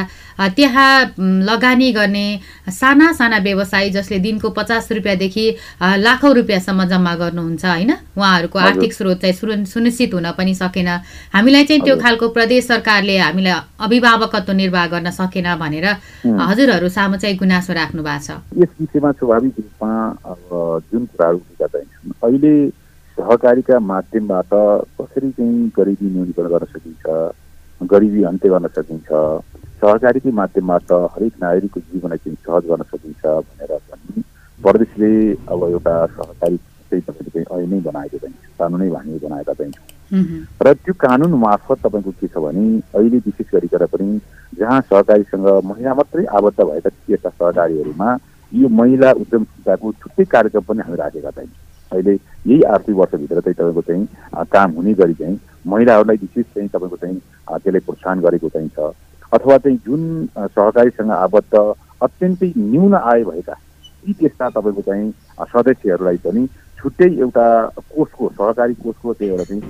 त्यहाँ 0.55 0.91
लगानी 1.19 1.91
गर्ने 1.91 2.25
साना 2.71 3.11
साना 3.13 3.37
व्यवसायी 3.43 3.89
जसले 3.91 4.19
दिनको 4.19 4.49
पचास 4.55 4.91
रुपियाँदेखि 4.91 5.45
लाखौँ 5.99 6.33
रुपियाँसम्म 6.33 6.85
जम्मा 6.87 7.13
गर्नुहुन्छ 7.15 7.65
होइन? 7.65 7.91
उहाँहरूको 8.21 8.59
आर्थिक 8.61 8.93
स्रोत 8.93 9.21
चाहिँ 9.21 9.65
सुनिश्चित 9.65 10.13
हुन 10.13 10.31
पनि 10.37 10.53
सकेन। 10.55 10.89
हामीलाई 11.33 11.63
चाहिँ 11.65 11.81
त्यो 11.83 11.95
खालको 11.99 12.29
प्रदेश 12.37 12.67
सरकारले 12.67 13.17
हामीलाई 13.17 13.59
अभिभावकत्व 13.81 14.51
निर्वाह 14.53 14.85
गर्न 14.93 15.09
सकेन 15.11 15.47
भनेर 15.59 15.87
हजुरहरू 16.23 16.89
सामु 16.89 17.17
चाहिँ 17.17 17.37
गुनासो 17.37 17.73
राख्नु 17.73 18.01
भएको 18.03 18.25
छ। 18.25 18.29
यस 18.61 18.71
विषयमा 18.79 19.11
स्वाभाविक 19.17 19.53
रूपमा 19.59 19.93
अब 20.31 20.39
जुन 20.91 21.05
कुराहरू 21.11 21.39
अहिले 22.21 22.53
सहकारीका 23.17 23.79
माध्यमबाट 23.81 24.51
कसरी 24.99 25.29
चाहिँ 25.31 25.71
गरिबी 25.77 26.07
न्यूनीकरण 26.13 26.49
गर्न 26.49 26.65
सकिन्छ 26.73 27.03
गरिबी 27.91 28.23
अन्त्य 28.29 28.49
गर्न 28.49 28.67
सकिन्छ 28.77 29.09
सहकारीकै 29.81 30.31
माध्यमबाट 30.39 30.91
हरेक 31.13 31.33
नागरिकको 31.43 31.79
जीवनलाई 31.81 32.19
चाहिँ 32.23 32.37
सहज 32.45 32.63
गर्न 32.69 32.83
सकिन्छ 32.91 33.23
भनेर 33.25 33.71
पनि 33.89 34.23
प्रदेशले 34.59 35.11
अब 35.53 35.59
एउटा 35.69 35.95
सहकारी 36.15 36.57
चाहिँ 36.91 37.03
तपाईँले 37.07 37.31
चाहिँ 37.31 37.45
अहिले 37.47 37.75
नै 37.75 37.81
बनाएको 37.81 38.17
चाहिँ 38.17 38.35
कानुनै 38.59 38.89
भानी 38.89 39.19
बनाएका 39.23 39.53
चाहिँ 39.53 39.73
र 40.61 40.73
त्यो 40.75 40.93
कानुन 40.99 41.33
मार्फत 41.39 41.79
तपाईँको 41.85 42.11
के 42.19 42.27
छ 42.27 42.37
भने 42.37 42.65
अहिले 42.93 43.17
विशेष 43.25 43.47
गरिकन 43.53 43.85
पनि 43.87 44.19
जहाँ 44.59 44.79
सहकारीसँग 44.83 45.47
महिला 45.65 45.93
मात्रै 45.95 46.25
आबद्ध 46.37 46.59
भएका 46.61 46.89
यस्ता 47.09 47.29
सहकारीहरूमा 47.31 48.09
यो 48.51 48.67
महिला 48.69 49.11
उद्यमशीलताको 49.23 49.91
छुट्टै 50.01 50.25
कार्यक्रम 50.33 50.63
पनि 50.67 50.81
हामी 50.83 50.97
राखेका 50.97 51.31
छौँ 51.31 51.47
अहिले 51.91 52.13
यही 52.13 52.61
आर्थिक 52.73 52.95
वर्षभित्र 52.95 53.41
चाहिँ 53.41 53.55
तपाईँको 53.55 53.81
चाहिँ 53.87 54.45
काम 54.51 54.71
हुने 54.71 54.93
गरी 54.99 55.13
चाहिँ 55.13 55.39
महिलाहरूलाई 55.67 56.17
विशेष 56.17 56.45
चाहिँ 56.55 56.69
तपाईँको 56.69 56.97
चाहिँ 56.97 57.17
त्यसलाई 57.49 57.79
प्रोत्साहन 57.79 58.19
गरेको 58.21 58.49
चाहिँ 58.49 58.69
छ। 58.69 58.91
अथवा 59.31 59.57
चाहिँ 59.57 59.77
जुन 59.85 60.01
सहकारीसँग 60.37 61.11
आबद्ध 61.11 61.55
अत्यन्तै 62.01 62.51
न्यून 62.57 62.93
आय 62.95 63.23
भएका 63.23 63.55
यी 64.03 64.13
त्यस्ता 64.15 64.49
तपाईँको 64.49 64.81
चाहिँ 64.81 65.11
सदस्यहरूलाई 65.47 66.17
पनि 66.19 66.47
छुट्टै 66.77 67.07
एउटा 67.15 67.45
कोषको 67.89 68.29
सहकारी 68.31 68.73
कोषको 68.75 69.13
चाहिँ 69.13 69.31
एउटा 69.31 69.43
चाहिँ 69.43 69.61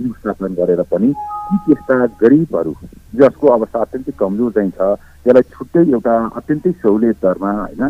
व्यवस्थापन 0.00 0.54
गरेर 0.54 0.82
पनि 0.90 1.12
ती 1.12 1.56
त्यस्ता 1.64 1.94
गरिबहरू 2.16 2.72
जसको 3.14 3.48
अवस्था 3.48 3.80
अत्यन्तै 3.80 4.12
कमजोर 4.18 4.52
चाहिँ 4.52 4.70
छ 4.70 4.88
त्यसलाई 5.24 5.42
छुट्टै 5.50 5.84
एउटा 5.88 6.14
अत्यन्तै 6.34 6.72
सहुलियत 6.78 7.18
दरमा 7.22 7.52
होइन 7.54 7.84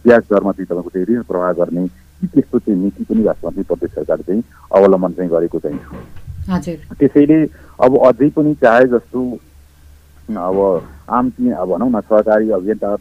ब्याज 0.00 0.22
दरमा 0.30 0.52
चाहिँ 0.52 0.66
तपाईँको 0.66 0.90
चाहिँ 0.90 1.06
ऋण 1.06 1.22
प्रवाह 1.24 1.52
गर्ने 1.52 1.86
ती 1.86 2.26
त्यस्तो 2.28 2.58
चाहिँ 2.58 2.80
नीति 2.80 3.04
पनि 3.04 3.22
राष्ट्रमा 3.22 3.50
चाहिँ 3.50 3.64
प्रदेश 3.64 3.90
सरकारले 3.90 4.24
चाहिँ 4.24 4.42
अवलम्बन 4.72 5.12
चाहिँ 5.12 5.30
गरेको 5.30 5.58
चाहिँ 5.58 5.78
त्यसैले 6.96 7.38
अब 7.78 7.98
अझै 8.02 8.28
पनि 8.30 8.54
चाहे 8.54 8.84
जस्तो 8.88 9.20
अब 10.28 10.58
आम 11.10 11.30
चाहिँ 11.30 11.52
अब 11.54 11.68
भनौँ 11.68 11.90
न 11.90 12.00
सहकारी 12.02 12.50
अभियन्ता 12.50 12.96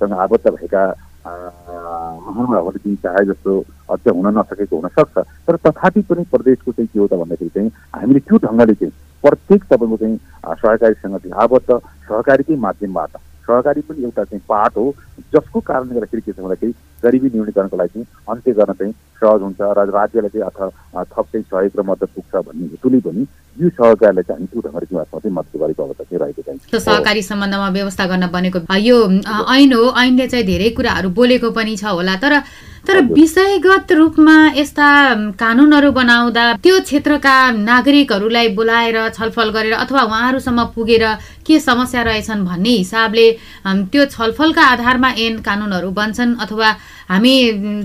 सहकारीसँग 0.00 0.12
आबद्ध 0.16 0.50
भएका 0.50 0.82
महानुभावहरू 1.26 2.78
चाहिँ 2.78 2.96
चाहे 2.96 3.24
जस्तो 3.26 3.52
अझ 3.92 4.00
हुन 4.08 4.26
नसकेको 4.38 4.76
हुनसक्छ। 4.76 5.18
तर 5.46 5.56
तथापि 5.56 6.00
पनि 6.08 6.24
प्रदेशको 6.32 6.72
चाहिँ 6.72 6.88
के 6.88 6.98
हो 6.98 7.06
त 7.06 7.12
भन्दाखेरि 7.20 7.50
चाहिँ 7.54 7.70
हामीले 7.94 8.20
त्यो 8.24 8.36
ढङ्गले 8.40 8.74
चाहिँ 8.74 8.92
प्रत्येक 9.24 9.64
तपाईँको 9.64 9.96
चाहिँ 9.96 10.16
सहकारीसँग 10.56 11.16
चाहिँ 11.20 11.34
आबद्ध 11.44 11.70
सहकारीकै 12.08 12.56
माध्यमबाट 12.56 13.12
सहकारी 13.42 13.80
पनि 13.82 14.02
एउटा 14.04 14.24
चाहिँ 14.24 14.42
पाठ 14.48 14.76
हो 14.76 14.86
जसको 15.34 15.60
कारणले 15.62 15.94
गर्दाखेरि 15.94 16.22
के 16.22 16.32
छ 16.32 16.40
भन्दाखेरि 16.40 16.72
गरिबी 17.02 17.28
न्यूनीकरणको 17.28 17.76
लागि 17.76 17.92
चाहिँ 17.94 18.06
अन्त्य 18.28 18.52
गर्न 18.52 18.72
चाहिँ 18.72 18.92
सहज 19.20 19.42
हुन्छ 19.42 19.60
र 19.78 19.84
राज्यलाई 19.90 20.30
चाहिँ 20.30 20.46
अथवा 20.46 21.04
थप 21.04 21.26
चाहिँ 21.26 21.44
सहयोग 21.44 21.78
र 21.78 21.82
मद्दत 21.90 22.10
पुग्छ 22.14 22.44
भन्ने 22.46 22.66
हेतुले 22.68 23.00
पनि 23.00 23.26
यो 23.56 23.68
सहकारीलाई 23.70 24.24
चाहिँ 24.24 24.38
हामी 24.38 24.46
त्यो 24.46 24.60
ढङ्गले 24.60 24.86
चाहिँ 24.86 25.34
मद्दत 25.34 25.56
गरेको 25.56 25.82
अवस्था 25.84 26.04
चाहिँ 26.04 26.20
रहेको 26.22 26.42
चाहिँ 26.42 26.80
सहकारी 26.80 27.22
सम्बन्धमा 27.24 27.68
व्यवस्था 27.70 28.06
गर्न 28.06 28.30
बनेको 28.30 28.58
यो 28.80 28.98
ऐन 29.54 29.72
हो 29.72 29.84
ऐनले 29.98 30.28
चाहिँ 30.28 30.46
धेरै 30.46 30.70
कुराहरू 30.76 31.10
बोलेको 31.16 31.50
पनि 31.52 31.76
छ 31.76 31.94
होला 31.94 32.16
तर 32.24 32.40
तर 32.86 33.00
विषयगत 33.06 33.92
रूपमा 33.92 34.36
यस्ता 34.56 34.88
कानुनहरू 35.40 35.90
बनाउँदा 35.92 36.44
त्यो 36.64 36.78
क्षेत्रका 36.80 37.34
नागरिकहरूलाई 37.52 38.48
बोलाएर 38.56 38.96
छलफल 39.16 39.50
गरेर 39.56 39.72
अथवा 39.74 40.02
उहाँहरूसम्म 40.02 40.64
पुगेर 40.74 41.04
के 41.46 41.58
समस्या 41.60 42.02
रहेछन् 42.02 42.44
भन्ने 42.44 42.70
हिसाबले 42.70 43.26
त्यो 43.92 44.04
छलफलका 44.16 44.64
आधारमा 44.64 45.10
ऐन 45.18 45.38
कानुनहरू 45.44 45.90
बन्छन् 46.00 46.34
अथवा 46.40 46.68
हामी 47.10 47.36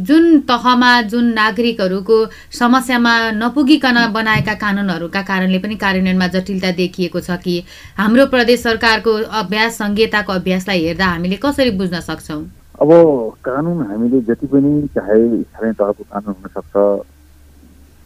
जुन 0.07 0.39
तहमा 0.49 0.91
जुन 1.11 1.25
नागरिकहरूको 1.33 2.17
समस्यामा 2.59 3.15
नपुगिकन 3.43 3.97
बनाएका 4.13 4.53
कानुनहरूका 4.65 5.21
कारणले 5.21 5.59
पनि 5.59 5.75
कार्यान्वयनमा 5.85 6.27
जटिलता 6.35 6.71
देखिएको 6.81 7.19
छ 7.19 7.41
कि 7.43 7.63
हाम्रो 7.97 8.25
प्रदेश 8.33 8.59
सरकारको 8.63 9.13
अभ्यास 9.41 9.77
संहिताको 9.77 10.33
अभ्यासलाई 10.33 10.85
हेर्दा 10.85 11.05
हामीले 11.05 11.37
कसरी 11.43 11.71
बुझ्न 11.81 11.99
सक्छौँ? 12.01 12.45
अब 12.81 12.89
कानुन 13.45 13.81
हामीले 13.87 14.19
जति 14.27 14.47
पनि 14.47 14.71
चाहे 14.95 15.17
स्थानीय 15.41 15.73
तहको 15.79 16.03
कानुन 16.11 16.35
हुनसक्छ 16.39 16.73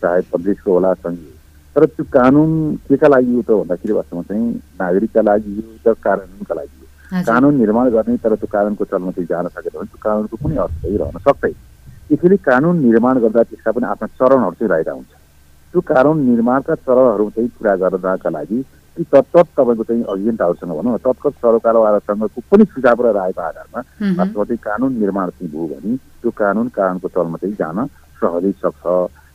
चाहे 0.01 0.21
प्रदेशको 0.31 0.73
होला 0.73 0.93
सङ्घीय 0.93 1.33
तर 1.75 1.85
त्यो 1.85 2.05
कानुन 2.13 2.51
केका 2.89 3.07
लागि 3.07 3.33
हो 3.35 3.41
त 3.41 3.57
भन्दाखेरि 3.61 3.93
वास्तवमा 3.93 4.23
चाहिँ 4.29 4.45
नागरिकका 4.81 5.21
लागि 5.21 5.55
हो 5.57 5.71
त 5.85 5.97
कानुनका 6.05 6.53
लागि 6.55 6.77
हो। 6.81 7.23
कानुन 7.25 7.55
निर्माण 7.59 7.89
गर्ने 7.95 8.17
तर 8.23 8.35
त्यो 8.35 8.47
कानुनको 8.51 8.85
चलमा 8.91 9.11
चाहिँ 9.17 9.27
जान 9.29 9.47
सकेन 9.57 9.73
भने 9.77 9.89
त्यो 9.89 9.99
कानुनको 10.05 10.35
कुनै 10.43 10.57
अर्थ 10.65 10.85
रहन 10.85 11.17
सक्दैन। 11.25 11.53
त्यसैले 12.09 12.37
कानुन 12.49 12.75
निर्माण 12.85 13.19
गर्दा 13.25 13.43
त्यसका 13.49 13.71
पनि 13.71 13.85
आफ्ना 13.93 14.07
चरणहरू 14.19 14.55
चाहिँ 14.59 14.69
रहेका 14.73 14.91
हुन्छ 14.91 15.11
त्यो 15.73 15.81
कानुन 15.93 16.17
निर्माणका 16.29 16.75
चरणहरू 16.75 17.29
चाहिँ 17.35 17.49
पुरा 17.57 17.75
गर्नका 17.81 18.29
लागि 18.37 18.61
ती 18.99 19.03
तत्त 19.07 19.55
तपाईँको 19.55 19.83
चाहिँ 19.87 20.03
अभियन्ताहरूसँग 20.03 20.71
भनौँ 20.75 20.93
न 20.93 20.97
तत्काल 20.99 21.31
सरकारवालासँगको 21.39 22.41
पनि 22.51 22.63
सुझाव 22.67 22.99
र 22.99 23.11
रायको 23.15 23.41
आधारमा 23.41 23.79
वास्तवमा 23.79 24.43
चाहिँ 24.43 24.59
कानुन 24.59 24.91
निर्माण 24.99 25.29
चाहिँ 25.39 25.51
भयो 25.55 25.67
भने 25.71 25.95
त्यो 26.19 26.31
कानुन 26.35 26.67
कानुनको 26.67 27.07
चलमा 27.07 27.37
चाहिँ 27.39 27.55
जान 27.55 27.77
सहजै 28.19 28.51
सक्छ। 28.59 28.83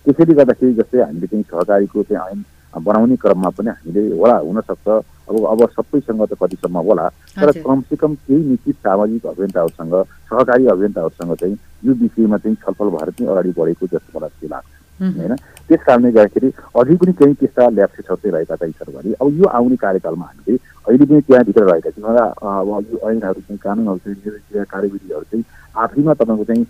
त्यसैले 0.05 0.35
गर्दाखेरि 0.37 0.75
जस्तै 0.77 1.01
हामीले 1.01 1.27
चाहिँ 1.33 1.45
सहकारीको 1.49 2.03
चाहिँ 2.13 2.21
ऐन 2.29 2.45
बनाउने 2.77 3.17
क्रममा 3.17 3.51
पनि 3.57 3.71
हामीले 3.73 4.03
होला 4.21 4.37
हुनसक्छ। 4.45 4.89
अब 5.25 5.35
अब 5.49 5.61
सबैसँग 5.73 6.23
त 6.29 6.37
कतिसम्म 6.37 6.79
होला। 6.85 7.09
तर 7.33 7.65
कमसेकम 7.65 8.15
केही 8.29 8.45
निश्चित 8.45 8.77
सामाजिक 8.85 9.27
अभियन्ताहरूसँग 9.33 9.95
सहकारी 10.29 10.67
अभियन्ताहरूसँग 10.77 11.35
चाहिँ 11.41 11.57
यो 11.89 11.93
विषयमा 12.05 12.37
चाहिँ 12.37 12.57
छलफल 12.61 12.89
भएर 12.93 13.11
चाहिँ 13.17 13.31
अगाडि 13.33 13.53
बढेको 13.57 13.87
जस्तो 13.87 14.19
मलाई 14.19 14.29
चाहिँ 14.29 14.51
लाग्छ। 14.53 14.84
होइन? 15.01 15.35
त्यस 15.69 15.81
कारणले 15.87 16.11
गर्दाखेरि 16.11 16.51
अझै 16.75 16.95
पनि 16.97 17.13
केही 17.19 17.35
त्यस्ता 17.41 17.69
ल्याप्सेसहरू 17.71 18.17
चाहिँ 18.17 18.35
रहेका 18.35 18.55
चाहिँ 18.55 18.73
छन् 18.79 18.95
भने 18.95 19.13
अब 19.21 19.29
यो 19.39 19.47
आउने 19.49 19.77
कार्यकालमा 19.77 20.25
हामीले 20.25 20.57
अहिले 20.87 21.05
पनि 21.05 21.21
त्यहाँभित्र 21.21 21.63
रहेका 21.71 21.91
छौँ 21.91 22.15
अब 22.15 22.87
यो 22.93 23.11
ऐनहरू 23.11 23.41
चाहिँ 23.41 23.59
कानुनहरू 23.59 23.99
चाहिँ 23.99 24.65
कार्यविधिहरू 24.65 25.25
चाहिँ 25.25 25.45
आफैमा 25.75 26.15
तपाईँको 26.15 26.45
चाहिँ 26.45 26.65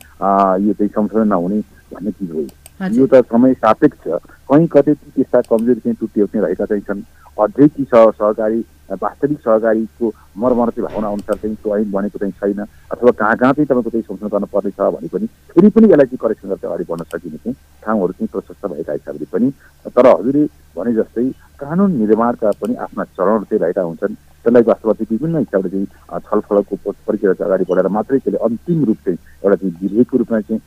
यो 0.66 0.72
चाहिँ 0.72 0.88
संशोधन 0.88 1.28
नहुने 1.28 1.60
भन्ने 1.92 2.10
चिज 2.10 2.30
हो। 2.30 2.46
यो 2.94 3.06
त 3.06 3.14
समय 3.26 3.52
सापेक्ष 3.54 4.08
कहीँ 4.50 4.66
कतै 4.66 4.94
त्यस्ता 4.94 5.40
कमजोरी 5.50 5.80
चाहिँ 5.80 5.96
चाहिँ 6.06 6.44
रहेका 6.44 6.64
चाहिँ 6.64 6.82
छन् 6.82 7.02
अझै 7.38 7.66
ती 7.68 7.84
सहकारी 7.90 8.60
वास्तविक 8.90 9.38
सहकारीको 9.40 10.12
मर्मर्ती 10.38 10.82
भावना 10.82 11.08
अनुसार 11.08 11.36
चाहिँ 11.36 11.56
त्यो 11.56 11.76
ऐन 11.76 11.90
बनेको 11.90 12.18
चाहिँ 12.18 12.32
छैन। 12.40 12.60
अथवा 12.92 13.10
कहाँ 13.10 13.36
कहाँ 13.36 13.52
चाहिँ 13.52 13.66
तपाईँको 13.66 13.90
चाहिँ 13.90 14.02
संशोधन 14.02 14.28
गर्न 14.28 14.44
पर्नेछ 14.52 14.80
भने 14.80 15.08
पनि 15.08 15.26
फेरि 15.54 15.68
पनि 15.70 15.86
यसलाई 15.92 16.06
चाहिँ 16.06 16.20
करेक्सन 16.20 16.48
गरेर 16.48 16.66
अगाडि 16.66 16.84
बढ्न 16.90 17.04
सकिने 17.12 17.36
चाहिँ 17.36 17.56
ठाउँहरू 17.84 18.12
चाहिँ 18.12 18.28
प्रशस्त 18.32 18.66
भएका 18.66 18.92
हिसाबले 18.92 19.26
पनि 19.32 19.50
तर 19.96 20.06
हजुरले 20.06 20.44
भने 20.76 20.92
जस्तै 21.00 21.30
कानुन 21.58 21.90
निर्माणका 21.96 22.50
पनि 22.60 22.74
आफ्ना 22.84 23.04
चरणहरू 23.04 23.44
चाहिँ 23.48 23.62
रहेका 23.64 23.82
हुन्छन्। 23.82 24.14
त्यसलाई 24.44 24.62
वास्तवमा 24.68 24.92
चाहिँ 24.92 25.08
विभिन्न 25.10 25.38
हिसाबले 25.38 25.70
चाहिँ 25.70 26.20
छलफलको 26.20 26.76
प्रक्रिया 26.84 27.32
चाहिँ 27.32 27.48
अगाडि 27.48 27.64
बढेर 27.70 27.88
मात्रै 27.88 28.18
त्यसले 28.18 28.44
अन्तिम 28.44 28.84
रूप 28.84 28.98
चाहिँ 29.04 29.18
एउटा 29.44 29.56
चाहिँ 29.56 29.74
विधेयकको 29.80 30.16
रूपमा 30.18 30.40
चाहिँ 30.40 30.60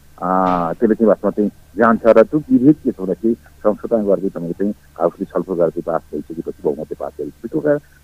त्यसले 0.78 0.96
चाहिँ 0.96 1.10
वास्तवमा 1.14 1.32
चाहिँ 1.38 1.52
जान्छ 1.78 2.06
र 2.18 2.24
त्यो 2.24 2.40
विधेयक 2.50 2.78
के 2.84 2.92
छ 2.92 3.00
भन्दाखेरि 3.00 3.34
संशोधन 3.62 4.02
गरेर 4.08 4.30
तपाईँको 4.34 4.54
चाहिँ 4.58 4.74
आफूले 5.06 5.26
छलफल 5.30 5.54
गरेर 5.62 5.84
पास 5.86 6.02
भइसकेपछि 6.12 6.62
बहुमतले 6.64 6.96
पास 6.98 7.14
गरेपछि 7.20 7.48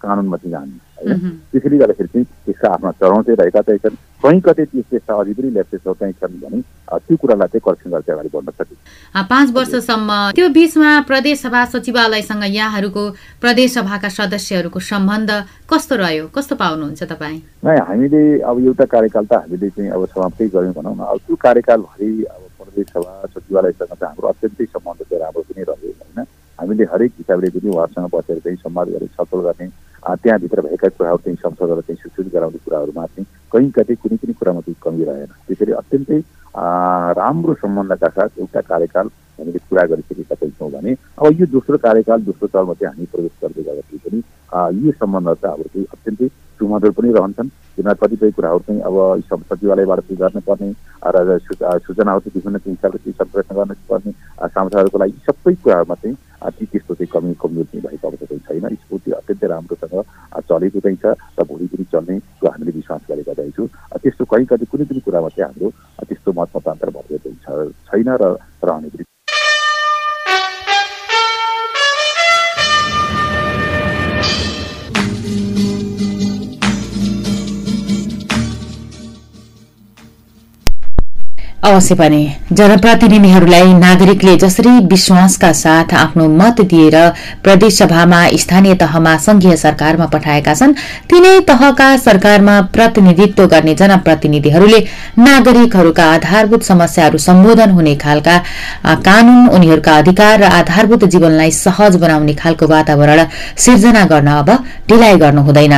कानुनमा 0.04 0.38
चाहिँ 0.38 0.52
जाने। 0.52 0.78
होइन? 1.04 1.20
त्यसैले 1.52 1.78
गर्दाखेरि 1.78 2.08
चाहिँ 2.14 2.26
त्यसका 2.46 2.68
आफ्ना 2.74 2.92
चरण 3.00 3.22
चाहिँ 3.24 3.38
रहेका 3.40 3.62
चाहिँ 3.68 3.80
छन् 3.84 3.96
कहीँ 4.24 4.42
कतै 4.44 4.66
त्यस्ता 4.66 5.14
अझै 5.20 5.34
पनि 5.36 5.50
ल्याप्सेसहरू 5.56 5.96
चाहिँ 6.00 6.14
छन् 6.20 6.40
भने 6.44 6.60
त्यो 6.94 7.16
कुरालाई 7.18 7.48
चाहिँ 7.52 7.64
करेक्सन 7.66 7.90
गरेर 7.92 8.14
अगाडि 8.14 8.30
बढ्न 8.34 8.50
सकिन्छ। 8.56 9.26
पाँच 9.32 9.48
वर्षसम्म 9.58 10.10
त्यो 10.36 10.48
बिचमा 10.56 10.92
प्रदेश 11.10 11.38
सभा 11.44 11.62
सचिवालयसँग 11.74 12.44
यहाँहरूको 12.56 13.04
प्रदेश 13.44 13.70
सभाका 13.74 14.10
सदस्यहरूको 14.10 14.80
सम्बन्ध 14.80 15.32
कस्तो 15.68 15.96
रह्यो? 15.96 16.24
कस्तो 16.36 16.56
पाउनुहुन्छ 16.56 17.04
तपाईँ? 17.04 17.40
हामीले 17.64 18.24
अब 18.48 18.56
एउटा 18.64 18.86
कार्यकाल 18.96 19.26
त 19.28 19.34
हामीले 19.44 19.70
चाहिँ 19.76 19.92
अब 19.92 20.06
समाप्तै 20.16 20.48
गऱ्यौँ 20.56 20.74
भनौँ 20.78 20.96
न। 20.96 21.02
अब 21.04 21.20
त्यो 21.28 21.36
कार्यकालभरि 21.36 22.12
अब 22.32 22.42
प्रदेश 22.64 22.88
सभा 22.96 23.12
सचिवालयसँग 23.34 23.92
चाहिँ 23.92 24.08
हाम्रो 24.08 24.28
अत्यन्तै 24.32 24.66
सम्बन्ध 24.72 25.00
चाहिँ 25.04 25.22
राम्रो 25.24 25.42
पनि 25.52 25.64
रह्यो 25.68 25.92
होइन? 26.00 26.20
हामीले 26.60 26.84
हरेक 26.94 27.12
हिसाबले 27.20 27.50
पनि 27.50 27.70
उहाँहरूसँग 27.70 28.08
बसेर 28.14 28.40
चाहिँ 28.40 28.58
संवाद 28.64 28.88
गरेर 28.94 29.10
छलफल 29.18 29.40
गर्ने 29.48 29.68
त्यहाँभित्र 30.04 30.62
भएका 30.62 30.88
कुराहरू 30.90 31.18
चाहिँ 31.18 31.38
संसदलाई 31.38 31.82
चाहिँ 31.82 31.98
सुसूचित 32.04 32.34
गराउने 32.34 32.60
कुराहरूमा 32.66 33.06
चाहिँ 33.06 33.26
कहीँ 33.52 33.72
कतै 33.72 33.96
कुनै 33.96 34.18
पनि 34.18 34.34
कुरामा 34.34 34.62
चाहिँ 34.62 34.76
कमी 34.84 35.04
रहेन 35.04 35.32
त्यसरी 35.48 35.72
अत्यन्तै 35.80 36.20
राम्रो 37.18 37.54
सम्बन्धका 37.64 38.10
साथ 38.10 38.40
एउटा 38.40 38.62
कार्यकाल 38.62 39.08
हामीले 39.40 39.60
पुरा 39.70 39.84
गरिसकेका 39.90 40.36
चाहिँ 40.36 40.54
छौँ 40.60 40.72
भने 40.72 40.92
अब 41.18 41.40
यो 41.40 41.46
दोस्रो 41.50 41.78
कार्यकाल 41.80 42.22
दोस्रो 42.30 42.48
चलमा 42.48 42.74
चाहिँ 42.74 42.94
हामी 42.94 43.06
प्रवेश 43.12 43.32
गर्दै 43.42 43.64
गर्दाखेरि 43.64 44.00
पनि 44.04 44.20
यी 44.78 44.92
सम्बन्ध 44.92 45.30
चाहिँ 45.34 45.52
हाम्रो 45.52 45.70
चाहिँ 45.74 45.88
अत्यन्तै 45.94 46.28
सुमधुर 46.60 46.92
पनि 46.92 47.12
रहन्छन्। 47.12 47.50
किन 47.76 47.94
कतिपय 48.02 48.32
कुराहरू 48.32 48.60
चाहिँ 48.68 48.82
अब 48.82 48.96
सचिवालयबाट 49.50 50.00
चाहिँ 50.00 50.18
गर्नुपर्ने 50.20 50.70
र 51.16 51.38
सूचनाहरू 51.40 52.20
चाहिँ 52.20 52.34
विभिन्न 52.36 52.60
हिसाबले 52.68 53.00
चाहिँ 53.00 53.16
सम्प्रेषण 53.18 53.56
गर्नुपर्ने 53.56 54.12
सांसदहरूको 54.48 54.98
लागि 54.98 55.18
सबै 55.26 55.54
कुराहरूमा 55.64 55.96
चाहिँ 55.96 56.16
ती 56.50 56.66
त्यस्तो 56.66 56.94
चाहिँ 56.94 57.08
कमी 57.08 57.34
कमजोर 57.34 57.66
चाहिँ 57.66 57.84
भएको 57.84 58.08
अवस्था 58.08 58.26
चाहिँ 58.26 58.62
छैन 58.62 58.76
स्फूर्ति 58.76 59.12
अत्यन्तै 59.12 59.48
राम्रोसँग 59.48 59.96
चलेको 60.42 60.80
चाहिँ 60.80 60.98
छ 60.98 61.06
र 61.34 61.44
भोलि 61.44 61.68
पनि 61.68 61.86
चल्ने 61.86 62.16
हामीले 62.44 62.72
विश्वास 62.72 63.02
गरेका 63.10 63.34
चाहिँ 63.34 63.52
छु 63.52 63.68
त्यस्तो 63.96 64.26
कहीँ 64.26 64.46
कति 64.46 64.66
कुनै 64.66 64.86
पनि 64.86 65.00
कुरामा 65.00 65.30
चाहिँ 65.30 65.46
हाम्रो 65.46 65.70
त्यस्तो 66.04 66.30
मत 66.34 66.50
मतान्तर 66.56 66.90
भएको 66.92 67.18
चाहिँ 67.18 67.72
छैन 67.84 68.10
र 68.12 68.36
रहने 68.62 68.90
पनि 68.90 69.23
अवश्य 81.64 81.96
पनि। 81.96 82.22
जनप्रतिनिधिहरूलाई 82.52 83.74
नागरिकले 83.74 84.36
जसरी 84.38 84.70
विश्वासका 84.88 85.52
साथ 85.54 85.94
आफ्नो 85.96 86.28
मत 86.30 86.60
दिएर 86.64 86.96
प्रदेशसभामा 87.44 88.20
स्थानीय 88.38 88.74
तहमा 88.76 89.16
संघीय 89.18 89.56
सरकारमा 89.58 90.06
पठाएका 90.06 90.54
छन् 90.54 90.74
तिनै 91.10 91.40
तहका 91.48 91.88
सरकारमा 91.98 92.60
प्रतिनिधित्व 92.74 93.46
गर्ने 93.48 93.76
जनप्रतिनिधिहरूले 93.76 94.80
नागरिकहरूका 95.20 96.06
आधारभूत 96.14 96.64
समस्याहरू 96.64 97.18
सम्बोधन 97.28 97.72
हुने 97.72 97.96
खालका 97.96 98.38
कानून 99.08 99.48
उनीहरूका 99.50 99.98
अधिकार 99.98 100.40
र 100.40 100.52
आधारभूत 100.60 101.06
जीवनलाई 101.16 101.52
सहज 101.54 101.96
बनाउने 101.96 102.34
खालको 102.34 102.68
वातावरण 102.68 103.24
सिर्जना 103.58 104.04
गर्न 104.12 104.28
अब 104.34 104.52
ढिलाइ 104.90 105.18
गर्नु 105.18 105.42
हुँदैन। 105.42 105.74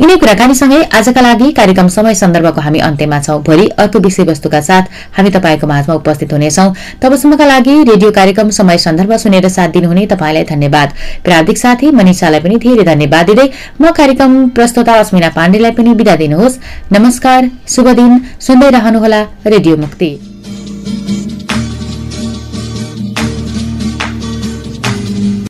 यिनै 0.00 0.16
कुराकानीसँगै 0.16 0.82
आजका 0.94 1.20
लागि 1.20 1.52
कार्यक्रम 1.52 1.88
समय 1.90 2.14
सन्दर्भको 2.16 2.60
हामी 2.60 2.78
अन्त्यमा 2.88 3.20
छौं। 3.20 3.38
भोलि 3.42 3.68
अर्को 3.78 3.98
विषयवस्तुका 4.00 4.60
साथ 4.62 4.84
हामी 5.26 5.34
तपाईँको 5.34 5.66
माझमा 5.66 5.94
उपस्थित 5.96 6.32
हुनेछौ। 6.32 6.66
तबसम्मका 7.02 7.46
लागि 7.46 7.74
रेडियो 7.84 8.10
कार्यक्रम 8.10 8.50
समय 8.50 8.78
सन्दर्भ 8.78 9.12
सुनेर 9.18 9.48
साथ 9.48 9.68
दिनुहुने 9.68 10.06
तपाईँलाई 10.06 10.44
धन्यवाद। 10.44 10.88
प्राविधिक 11.24 11.58
साथी 11.58 11.90
मनिषालाई 11.90 12.40
पनि 12.40 12.56
धेरै 12.56 12.84
धन्यवाद 12.86 13.26
दिँदै 13.26 13.48
म 13.80 13.90
कार्यक्रम 13.90 14.32
प्रस्तुता 14.54 14.94
अस्मिना 14.94 15.28
पाण्डेलाई 15.34 15.72
पनि 15.72 15.92
विदा 15.98 16.16
दिनुहोस्। 16.16 16.58
नमस्कार 16.92 17.50
शुभ 17.66 17.88
दिन 17.98 18.12
सुन्दै 18.40 18.70
रहनुहोला 18.70 19.20
रेडियो 19.46 19.76
मुक्ति। 19.76 20.10